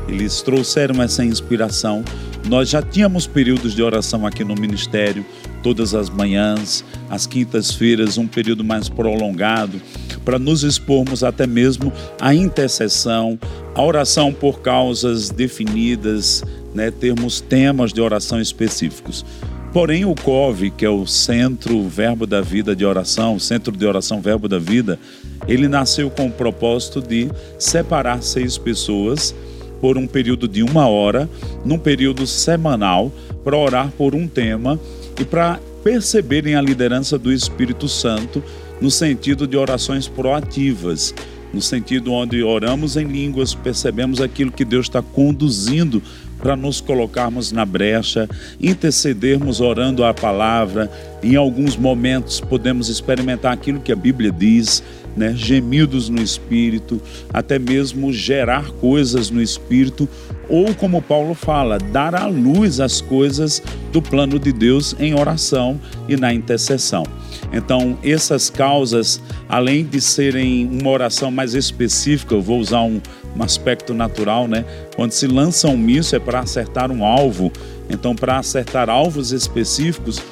[0.08, 2.04] eles trouxeram essa inspiração.
[2.48, 5.24] Nós já tínhamos períodos de oração aqui no ministério,
[5.62, 9.80] todas as manhãs, às quintas-feiras, um período mais prolongado,
[10.24, 13.38] para nos expormos até mesmo à intercessão,
[13.74, 16.42] à oração por causas definidas,
[16.74, 19.24] né, termos temas de oração específicos.
[19.72, 24.20] Porém, o COV, que é o Centro Verbo da Vida de Oração, Centro de Oração
[24.20, 24.98] Verbo da Vida,
[25.46, 29.32] ele nasceu com o propósito de separar seis pessoas
[29.80, 31.30] por um período de uma hora,
[31.64, 33.12] num período semanal,
[33.44, 34.78] para orar por um tema
[35.20, 38.42] e para perceberem a liderança do Espírito Santo
[38.80, 41.14] no sentido de orações proativas,
[41.52, 46.02] no sentido onde oramos em línguas, percebemos aquilo que Deus está conduzindo
[46.38, 48.26] para nos colocarmos na brecha,
[48.58, 50.90] intercedermos orando a palavra.
[51.22, 54.82] Em alguns momentos podemos experimentar aquilo que a Bíblia diz,
[55.14, 55.34] né?
[55.36, 60.08] gemidos no espírito, até mesmo gerar coisas no espírito,
[60.50, 65.80] ou como Paulo fala, dar à luz as coisas do plano de Deus em oração
[66.08, 67.04] e na intercessão.
[67.52, 73.00] Então, essas causas, além de serem uma oração mais específica, eu vou usar um,
[73.36, 74.64] um aspecto natural, né?
[74.96, 77.52] Quando se lança um míssil é para acertar um alvo.
[77.88, 80.22] Então, para acertar alvos específicos,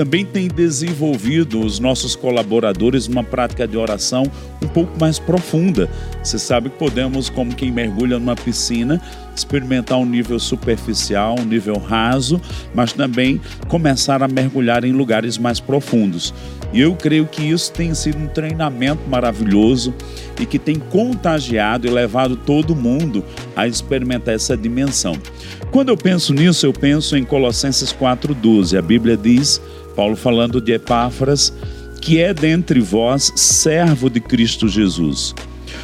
[0.00, 4.22] também tem desenvolvido os nossos colaboradores uma prática de oração
[4.62, 5.90] um pouco mais profunda.
[6.22, 8.98] Você sabe que podemos, como quem mergulha numa piscina,
[9.36, 12.40] experimentar um nível superficial, um nível raso,
[12.74, 16.32] mas também começar a mergulhar em lugares mais profundos.
[16.72, 19.92] E eu creio que isso tem sido um treinamento maravilhoso
[20.40, 23.24] e que tem contagiado e levado todo mundo
[23.54, 25.16] a experimentar essa dimensão.
[25.70, 28.76] Quando eu penso nisso, eu penso em Colossenses 4,12.
[28.78, 29.60] A Bíblia diz
[29.94, 31.52] Paulo falando de Epáfras,
[32.00, 35.34] que é dentre vós servo de Cristo Jesus,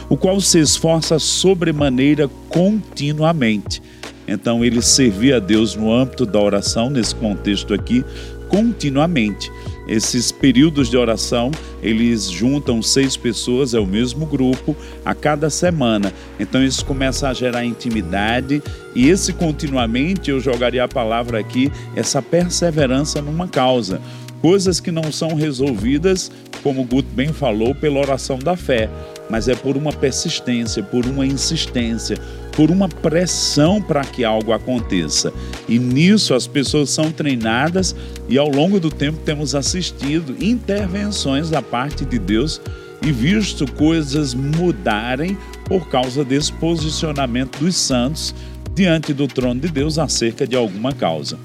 [0.09, 3.83] o qual se esforça sobremaneira continuamente.
[4.27, 8.05] Então ele servia a Deus no âmbito da oração, nesse contexto aqui,
[8.49, 9.51] continuamente.
[9.87, 16.13] Esses períodos de oração, eles juntam seis pessoas, é o mesmo grupo, a cada semana.
[16.41, 18.63] Então isso começa a gerar intimidade
[18.95, 24.01] e esse continuamente, eu jogaria a palavra aqui, essa perseverança numa causa.
[24.43, 26.31] Coisas que não são resolvidas,
[26.63, 28.91] como o Guto bem falou, pela oração da fé,
[29.29, 32.17] mas é por uma persistência, por uma insistência,
[32.53, 35.33] por uma pressão para que algo aconteça.
[35.69, 37.95] E nisso as pessoas são treinadas
[38.29, 42.61] e ao longo do tempo temos assistido intervenções da parte de Deus
[43.03, 45.37] e visto coisas mudarem
[45.67, 48.35] por causa desse posicionamento dos santos
[48.75, 51.39] diante do trono de Deus acerca de alguma causa.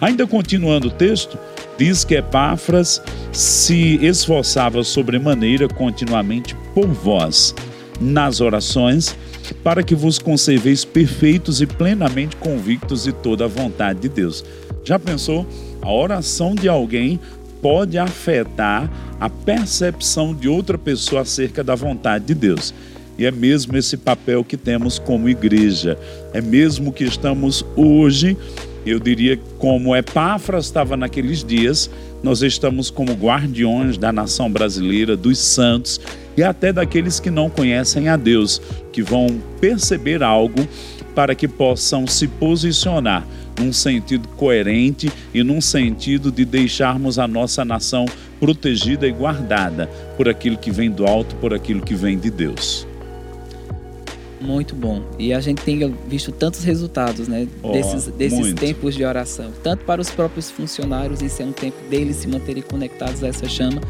[0.00, 1.38] Ainda continuando o texto,
[1.76, 7.54] diz que Epáfras se esforçava sobremaneira continuamente por vós
[8.00, 9.14] nas orações
[9.62, 14.44] para que vos conserveis perfeitos e plenamente convictos de toda a vontade de Deus.
[14.82, 15.46] Já pensou?
[15.82, 17.20] A oração de alguém
[17.60, 22.72] pode afetar a percepção de outra pessoa acerca da vontade de Deus.
[23.18, 25.98] E é mesmo esse papel que temos como igreja.
[26.32, 28.34] É mesmo que estamos hoje,
[28.84, 31.90] eu diria, como Epáfras estava naqueles dias,
[32.22, 36.00] nós estamos como guardiões da nação brasileira, dos santos,
[36.36, 38.60] e até daqueles que não conhecem a Deus,
[38.92, 40.66] que vão perceber algo
[41.14, 43.26] para que possam se posicionar
[43.58, 48.06] num sentido coerente e num sentido de deixarmos a nossa nação
[48.38, 52.89] protegida e guardada por aquilo que vem do alto, por aquilo que vem de Deus.
[54.40, 55.02] Muito bom.
[55.18, 57.46] E a gente tem visto tantos resultados, né?
[57.62, 59.52] Oh, desses desses tempos de oração.
[59.62, 63.48] Tanto para os próprios funcionários, isso é um tempo deles se manterem conectados a essa
[63.48, 63.80] chama,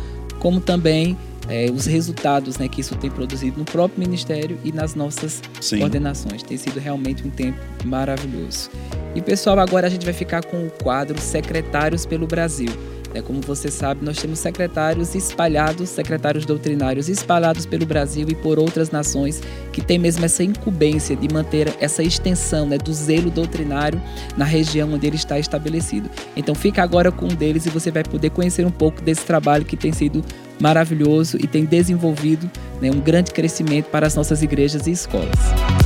[0.40, 1.16] como também
[1.48, 5.78] é, os resultados né, que isso tem produzido no próprio ministério e nas nossas Sim.
[5.78, 6.42] coordenações.
[6.42, 8.70] Tem sido realmente um tempo maravilhoso.
[9.14, 12.70] E pessoal, agora a gente vai ficar com o quadro Secretários pelo Brasil.
[13.14, 18.59] É, como você sabe, nós temos secretários espalhados, secretários doutrinários espalhados pelo Brasil e por
[18.59, 19.42] outras nações
[19.73, 24.01] que têm mesmo essa incumbência de manter essa extensão né, do zelo doutrinário
[24.37, 26.09] na região onde ele está estabelecido.
[26.37, 29.64] Então fica agora com um deles e você vai poder conhecer um pouco desse trabalho
[29.64, 30.25] que tem sido
[30.61, 32.49] maravilhoso e tem desenvolvido
[32.81, 35.79] né, um grande crescimento para as nossas igrejas e escolas.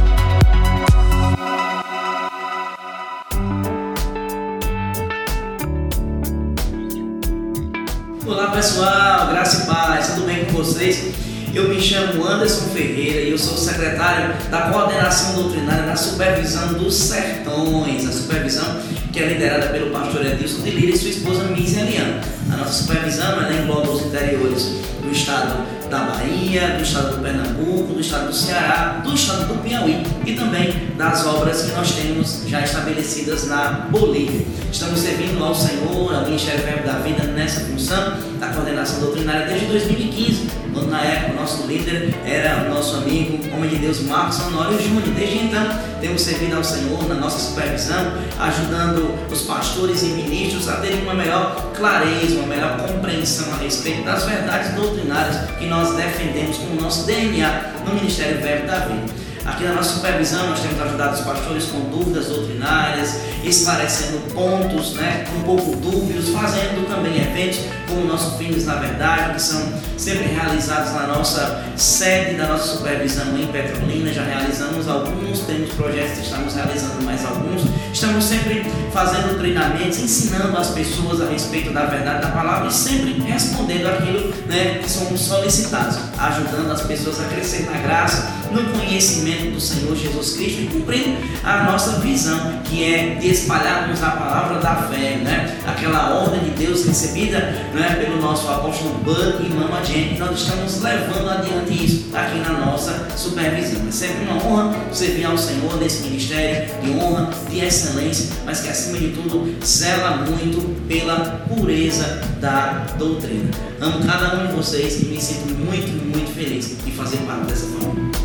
[8.64, 11.33] Pessoal, graça e paz, tudo bem com vocês?
[11.54, 16.92] Eu me chamo Anderson Ferreira e eu sou secretário da coordenação doutrinária na supervisão dos
[16.92, 18.80] sertões, a supervisão
[19.12, 22.20] que é liderada pelo pastor Edilson de Lira e sua esposa Misa Eliana.
[22.52, 27.94] A nossa supervisão ela engloba os interiores do estado da Bahia, do estado do Pernambuco,
[27.94, 32.42] do estado do Ceará, do estado do Piauí e também das obras que nós temos
[32.48, 34.44] já estabelecidas na Bolívia.
[34.72, 39.66] Estamos servindo ao Senhor, ao Ministério Verbo da Vida nessa função da coordenação doutrinária desde
[39.66, 44.40] 2015, quando na época o nosso líder era o nosso amigo, homem de Deus Marcos
[44.40, 45.02] Honório Júnior.
[45.14, 50.76] Desde então temos servido ao Senhor na nossa supervisão, ajudando os pastores e ministros a
[50.76, 56.56] terem uma melhor clareza, uma melhor compreensão a respeito das verdades doutrinárias que nós defendemos
[56.58, 59.23] com o nosso DNA no Ministério Verbo da Vida.
[59.44, 65.26] Aqui na nossa supervisão nós temos ajudado os pastores com dúvidas doutrinárias, esclarecendo pontos né,
[65.36, 69.60] um pouco dúbios, fazendo também eventos como o nosso Filhos na Verdade, que são
[69.98, 74.10] sempre realizados na nossa sede da nossa supervisão em Petrolina.
[74.10, 77.62] Já realizamos alguns, temos projetos, estamos realizando mais alguns.
[77.92, 83.20] Estamos sempre fazendo treinamentos, ensinando as pessoas a respeito da verdade da palavra e sempre
[83.20, 85.96] respondendo aquilo né, que somos solicitados.
[86.18, 91.16] Ajudando as pessoas a crescer na graça, no conhecimento do Senhor Jesus Cristo e cumprindo
[91.42, 95.58] a nossa visão, que é de espalharmos a palavra da fé, né?
[95.66, 97.38] aquela ordem de Deus recebida
[97.74, 102.52] né, pelo nosso apóstolo Bud e Mama Jenny, nós estamos levando adiante isso aqui na
[102.64, 103.80] nossa supervisão.
[103.88, 108.68] É sempre uma honra servir ao Senhor nesse ministério de honra, de excelência, mas que
[108.68, 113.50] acima de tudo zela muito pela pureza da doutrina.
[113.80, 117.66] Amo cada um de vocês e me sinto muito, muito feliz de fazer parte dessa
[117.66, 118.24] família.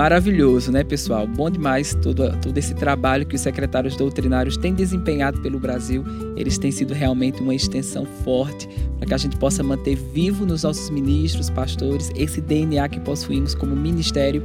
[0.00, 1.26] Maravilhoso, né, pessoal?
[1.26, 6.02] Bom demais todo, todo esse trabalho que os secretários doutrinários têm desempenhado pelo Brasil.
[6.36, 8.66] Eles têm sido realmente uma extensão forte
[8.96, 13.54] para que a gente possa manter vivo nos nossos ministros, pastores, esse DNA que possuímos
[13.54, 14.42] como ministério,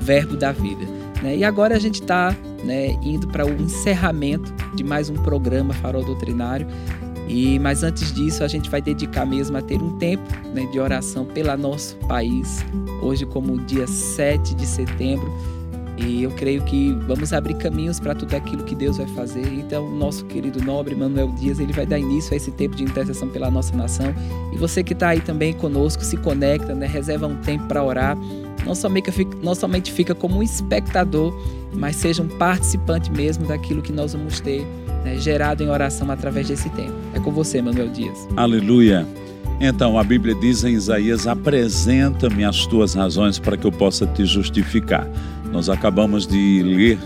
[0.00, 0.95] verbo da vida.
[1.22, 1.36] Né?
[1.38, 6.04] E agora a gente está né, indo para o encerramento de mais um programa Farol
[6.04, 6.66] Doutrinário.
[7.28, 10.78] E mas antes disso, a gente vai dedicar mesmo a ter um tempo né, de
[10.78, 12.64] oração pelo nosso país,
[13.02, 15.32] hoje como dia 7 de setembro.
[15.98, 19.46] E eu creio que vamos abrir caminhos para tudo aquilo que Deus vai fazer.
[19.54, 22.84] Então, o nosso querido nobre Manuel Dias, ele vai dar início a esse tempo de
[22.84, 24.14] intercessão pela nossa nação.
[24.52, 26.86] E você que está aí também conosco, se conecta, né?
[26.86, 28.16] reserva um tempo para orar.
[28.64, 31.34] Não somente, fica, não somente fica como um espectador,
[31.72, 34.66] mas seja um participante mesmo daquilo que nós vamos ter
[35.04, 36.94] né, gerado em oração através desse tempo.
[37.14, 38.26] É com você, Manuel Dias.
[38.36, 39.06] Aleluia.
[39.60, 44.24] Então, a Bíblia diz em Isaías: apresenta-me as tuas razões para que eu possa te
[44.24, 45.08] justificar.
[45.50, 46.98] Nós acabamos de ler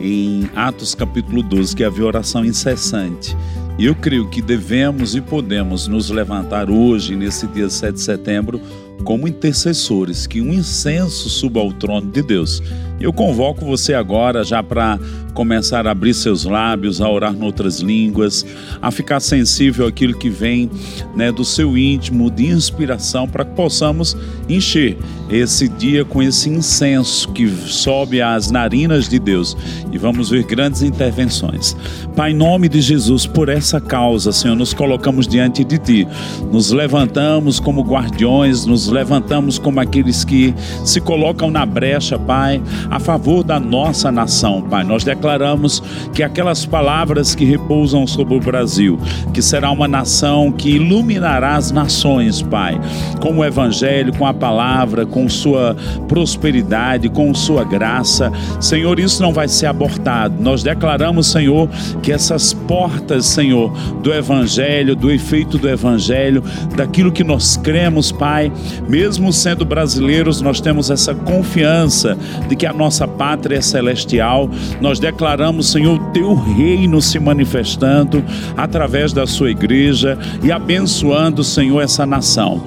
[0.00, 3.36] em Atos capítulo 12 que havia oração incessante.
[3.78, 8.60] E eu creio que devemos e podemos nos levantar hoje, nesse dia 7 de setembro,
[9.04, 12.62] como intercessores, que um incenso suba ao trono de Deus.
[13.00, 14.98] Eu convoco você agora já para
[15.36, 18.44] começar a abrir seus lábios, a orar noutras línguas,
[18.80, 20.70] a ficar sensível àquilo que vem
[21.14, 24.16] né, do seu íntimo, de inspiração, para que possamos
[24.48, 24.96] encher
[25.28, 29.54] esse dia com esse incenso que sobe às narinas de Deus.
[29.92, 31.76] E vamos ver grandes intervenções.
[32.16, 36.08] Pai, em nome de Jesus, por essa causa, Senhor, nos colocamos diante de Ti,
[36.50, 42.98] nos levantamos como guardiões, nos levantamos como aqueles que se colocam na brecha, Pai, a
[42.98, 44.84] favor da nossa nação, Pai.
[44.84, 45.82] Nós declaramos
[46.14, 48.98] que aquelas palavras que repousam sobre o Brasil,
[49.32, 52.80] que será uma nação que iluminará as nações, Pai,
[53.20, 55.76] com o Evangelho, com a palavra, com sua
[56.08, 58.32] prosperidade, com sua graça.
[58.60, 60.34] Senhor, isso não vai ser abortado.
[60.40, 61.68] Nós declaramos, Senhor,
[62.02, 63.70] que essas portas, Senhor,
[64.02, 66.42] do Evangelho, do efeito do Evangelho,
[66.76, 68.52] daquilo que nós cremos, Pai,
[68.88, 72.16] mesmo sendo brasileiros, nós temos essa confiança
[72.48, 74.48] de que a nossa pátria celestial.
[74.80, 78.22] Nós declaramos, Senhor, o teu reino se manifestando
[78.56, 82.62] através da sua igreja e abençoando, Senhor, essa nação.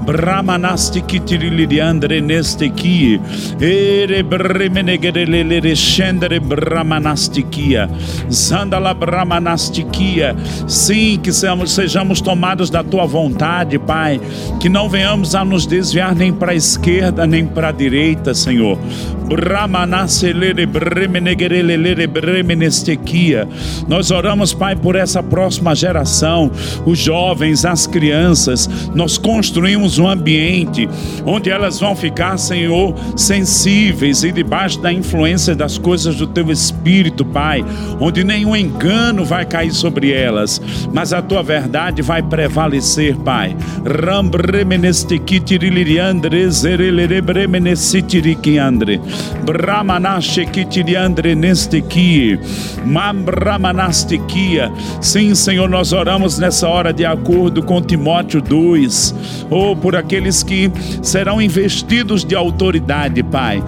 [0.08, 2.22] ramanatiquiria andre kramanastiquiria.
[2.22, 3.20] Bramanastiquitiriliandre nestequie.
[3.60, 7.90] Erebremenegerelele scendere bramanastiquia.
[8.32, 10.36] Zandala bramanastiquia.
[10.68, 14.20] Sim, que sejamos tomados da tua vontade, Pai.
[14.60, 18.78] Que não venhamos a nos desviar nem para a esquerda nem para a direita, Senhor.
[23.88, 26.52] Nós oramos, Pai, por essa próxima geração,
[26.86, 28.70] os jovens, as crianças.
[28.94, 29.63] Nós construímos
[29.98, 30.90] um ambiente
[31.26, 37.24] onde elas vão ficar, Senhor, sensíveis e debaixo da influência das coisas do Teu Espírito,
[37.24, 37.64] Pai,
[38.00, 40.62] onde nenhum engano vai cair sobre elas,
[40.92, 43.56] mas a Tua verdade vai prevalecer, Pai.
[55.02, 59.16] Sim, Senhor, nós oramos nessa hora de acordo com Timóteo 2,
[59.54, 63.64] ou por aqueles que serão investidos de autoridade, Pai.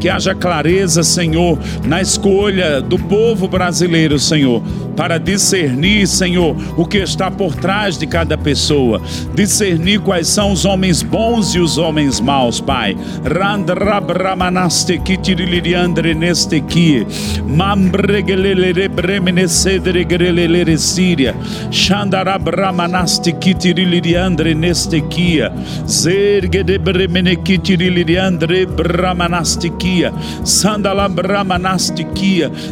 [0.00, 4.62] Que haja clareza, Senhor, na escolha do povo brasileiro, Senhor,
[5.00, 9.00] para discernir, Senhor, o que está por trás de cada pessoa,
[9.34, 12.94] discernir quais são os homens bons e os homens maus, Pai.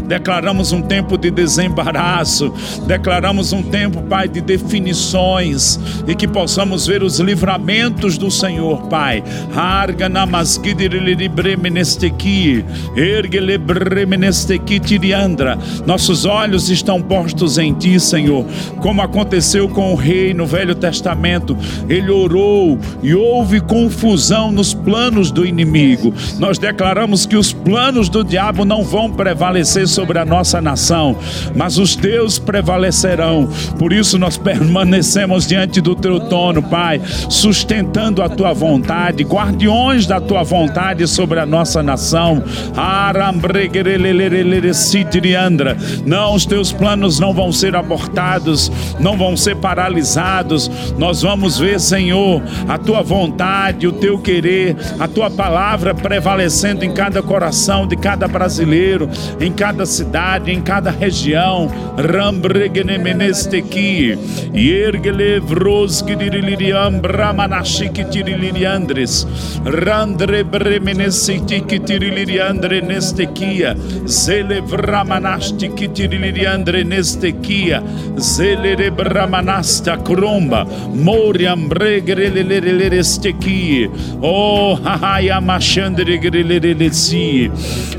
[0.07, 2.18] Declaramos um tempo de desembaraço,
[2.87, 9.23] declaramos um tempo, Pai, de definições e que possamos ver os livramentos do Senhor, Pai.
[9.55, 12.64] Arga namasgidirili bremenestequi,
[12.97, 15.59] ergele bremenestequi tiriandra.
[15.87, 18.45] Nossos olhos estão postos em Ti, Senhor,
[18.81, 21.57] como aconteceu com o rei no Velho Testamento.
[21.89, 26.12] Ele orou e houve confusão nos planos do inimigo.
[26.39, 31.16] Nós declaramos que os planos do diabo não vão prevalecer sobre a nossa nação,
[31.55, 33.47] mas os teus prevalecerão.
[33.79, 40.19] Por isso nós permanecemos diante do teu trono, Pai, sustentando a tua vontade, guardiões da
[40.19, 42.43] tua vontade sobre a nossa nação.
[46.07, 50.71] Não, os teus planos não vão ser abortados, não vão ser paralisados.
[50.97, 56.91] Nós vamos ver, Senhor, a tua vontade, o teu querer, a tua palavra prevalecendo em
[56.91, 61.71] cada coração de cada brasileiro, em cada cidade, em cada região.
[61.99, 64.14] Rambregnemenesteki,
[64.55, 69.26] Yergelevroski diriliam Bramanashiki tiriliriandres,
[69.66, 73.74] Randre bremenesitiki tiriliriandre nestekia,
[74.07, 77.82] Zelevramanastiki tiriliriandre nestekia,
[78.16, 83.90] Zelere bramanasta cromba, Moriam bregrelelerestereki,
[84.22, 87.51] Oh, hahaya machandre grelelelesi.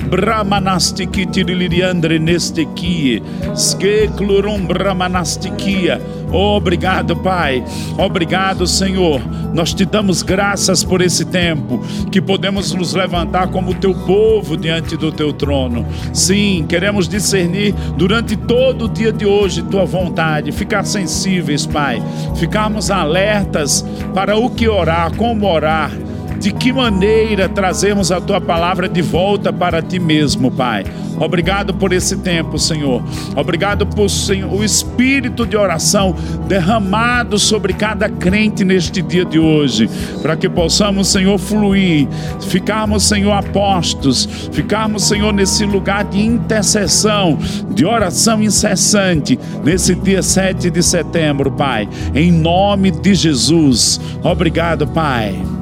[0.09, 3.21] Brahmanastiki tiriliriandre nesteki.
[3.55, 3.88] Skeklurum
[4.67, 6.01] brahmanastikia.
[6.31, 7.63] Obrigado, Pai.
[7.97, 9.21] Obrigado, Senhor.
[9.53, 11.81] Nós te damos graças por esse tempo
[12.11, 15.85] que podemos nos levantar como teu povo diante do teu trono.
[16.13, 22.01] Sim, queremos discernir durante todo o dia de hoje tua vontade, ficar sensíveis, Pai.
[22.35, 23.83] Ficarmos alertas
[24.13, 25.91] para o que orar, como orar
[26.39, 30.85] de que maneira trazemos a tua palavra de volta para ti mesmo, Pai.
[31.19, 33.03] Obrigado por esse tempo, Senhor.
[33.35, 36.15] Obrigado por Senhor, o espírito de oração
[36.47, 39.89] derramado sobre cada crente neste dia de hoje,
[40.21, 42.07] para que possamos, Senhor, fluir,
[42.47, 47.37] ficarmos, Senhor, apostos, ficarmos, Senhor, nesse lugar de intercessão,
[47.69, 51.89] de oração incessante, nesse dia 7 de setembro, Pai.
[52.15, 53.99] Em nome de Jesus.
[54.23, 55.58] Obrigado, Pai.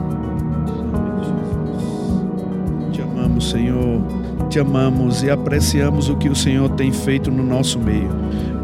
[4.48, 8.10] Te amamos e apreciamos o que o Senhor tem feito no nosso meio.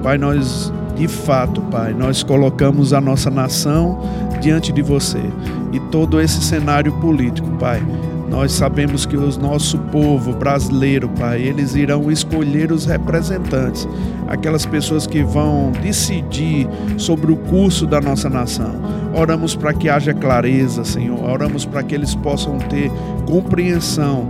[0.01, 3.99] Pai, nós, de fato, Pai, nós colocamos a nossa nação
[4.41, 5.21] diante de você
[5.71, 7.81] e todo esse cenário político, Pai.
[8.29, 13.87] Nós sabemos que o nosso povo brasileiro, Pai, eles irão escolher os representantes,
[14.27, 16.67] aquelas pessoas que vão decidir
[16.97, 18.73] sobre o curso da nossa nação.
[19.13, 21.23] Oramos para que haja clareza, Senhor.
[21.23, 22.91] Oramos para que eles possam ter
[23.27, 24.27] compreensão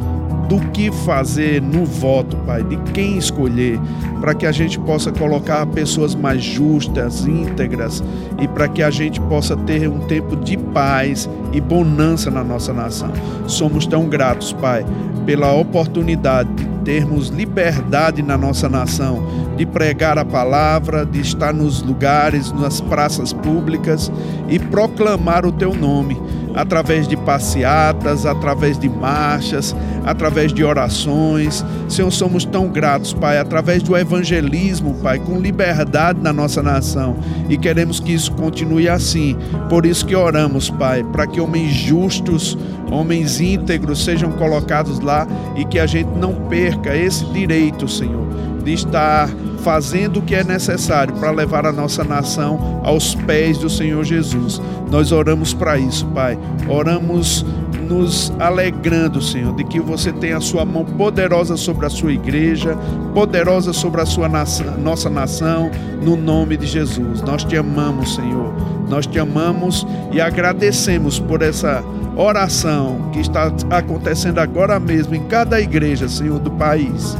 [0.48, 3.80] do que fazer no voto, Pai, de quem escolher,
[4.20, 8.04] para que a gente possa colocar pessoas mais justas, íntegras
[8.42, 12.74] e para que a gente possa ter um tempo de paz e bonança na nossa
[12.74, 13.12] nação.
[13.48, 14.86] Somos tão gratos, Pai,
[15.26, 19.26] pela oportunidade de termos liberdade na nossa nação,
[19.56, 24.12] de pregar a palavra, de estar nos lugares, nas praças públicas
[24.50, 26.20] e proclamar o teu nome
[26.54, 29.76] através de passeatas, através de marchas,
[30.06, 31.66] através de orações.
[31.88, 37.16] Senhor, somos tão gratos, Pai, através do evangelismo, Pai, com liberdade na nossa nação.
[37.50, 39.38] E queremos que isso continue assim.
[39.70, 42.58] Por isso que oramos, Pai, para que homens justos,
[42.92, 48.28] homens íntegros sejam colocados lá e que a gente não perca esse direito, Senhor,
[48.64, 49.30] de estar
[49.64, 54.62] fazendo o que é necessário para levar a nossa nação aos pés do Senhor Jesus.
[54.92, 56.38] Nós oramos para isso, Pai.
[56.68, 57.46] Oramos
[57.84, 62.78] nos alegrando, Senhor, de que você tem a sua mão poderosa sobre a sua igreja,
[63.14, 65.70] poderosa sobre a sua nação, nossa nação,
[66.02, 67.22] no nome de Jesus.
[67.22, 68.54] Nós te amamos, Senhor.
[68.90, 71.84] Nós te amamos e agradecemos por essa
[72.16, 77.18] oração que está acontecendo agora mesmo em cada igreja, Senhor, do país,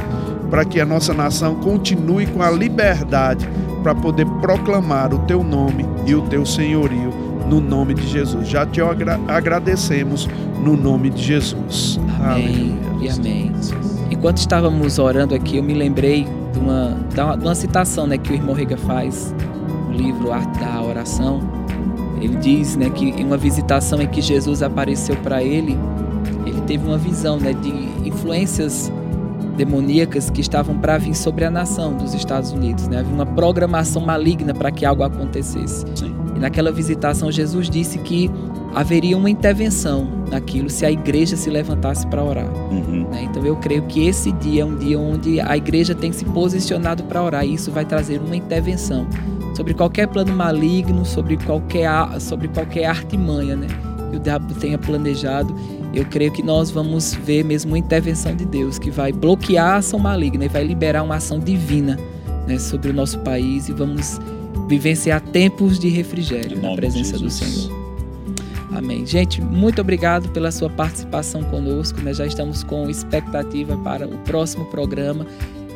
[0.50, 3.48] para que a nossa nação continue com a liberdade
[3.82, 7.12] para poder proclamar o teu nome e o teu senhorio
[7.48, 8.48] no nome de Jesus.
[8.48, 10.28] Já te agra agradecemos
[10.62, 12.00] no nome de Jesus.
[12.22, 13.52] Amém e amém.
[14.10, 18.16] Enquanto estávamos orando aqui, eu me lembrei de uma, de uma, de uma citação né,
[18.16, 19.34] que o irmão Rega faz
[19.88, 21.40] no livro Arte da Oração.
[22.20, 25.78] Ele diz né, que em uma visitação em que Jesus apareceu para ele,
[26.46, 28.90] ele teve uma visão né, de influências
[29.56, 32.88] demoníacas que estavam para vir sobre a nação dos Estados Unidos.
[32.88, 32.98] Né?
[32.98, 35.84] Havia uma programação maligna para que algo acontecesse.
[35.94, 36.14] Sim.
[36.34, 38.30] E naquela visitação, Jesus disse que
[38.74, 42.48] haveria uma intervenção naquilo se a igreja se levantasse para orar.
[42.70, 43.06] Uhum.
[43.10, 43.24] Né?
[43.24, 47.04] Então eu creio que esse dia é um dia onde a igreja tem se posicionado
[47.04, 49.06] para orar e isso vai trazer uma intervenção
[49.54, 51.88] sobre qualquer plano maligno, sobre qualquer,
[52.20, 53.68] sobre qualquer artimanha né?
[54.10, 55.54] que o diabo tenha planejado.
[55.94, 59.76] Eu creio que nós vamos ver mesmo uma intervenção de Deus que vai bloquear a
[59.76, 61.98] ação maligna e vai liberar uma ação divina
[62.46, 64.20] né, sobre o nosso país e vamos
[64.68, 67.84] vivenciar tempos de refrigério na presença do Senhor.
[68.72, 69.06] Amém.
[69.06, 72.00] Gente, muito obrigado pela sua participação conosco.
[72.00, 72.12] Né?
[72.12, 75.26] Já estamos com expectativa para o próximo programa.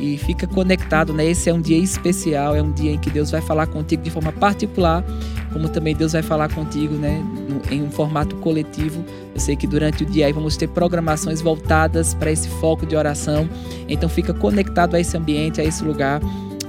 [0.00, 1.26] E fica conectado, né?
[1.26, 4.10] Esse é um dia especial, é um dia em que Deus vai falar contigo de
[4.10, 5.04] forma particular,
[5.52, 7.24] como também Deus vai falar contigo, né?
[7.70, 9.04] em um formato coletivo.
[9.34, 12.96] Eu sei que durante o dia aí vamos ter programações voltadas para esse foco de
[12.96, 13.48] oração.
[13.88, 16.20] Então fica conectado a esse ambiente, a esse lugar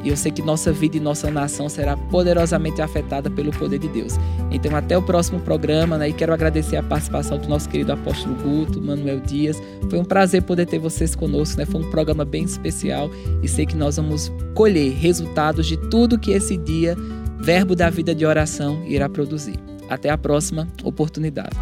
[0.04, 3.88] e eu sei que nossa vida e nossa nação será poderosamente afetada pelo poder de
[3.90, 4.18] Deus.
[4.50, 6.10] Então, até o próximo programa, né?
[6.10, 9.62] E quero agradecer a participação do nosso querido apóstolo Guto, Manuel Dias.
[9.90, 11.66] Foi um prazer poder ter vocês conosco, né?
[11.66, 13.12] Foi um programa bem especial
[13.44, 16.96] e sei que nós vamos colher resultados de tudo que esse dia,
[17.40, 19.60] verbo da vida de oração, irá produzir.
[19.90, 21.58] Até a próxima oportunidade.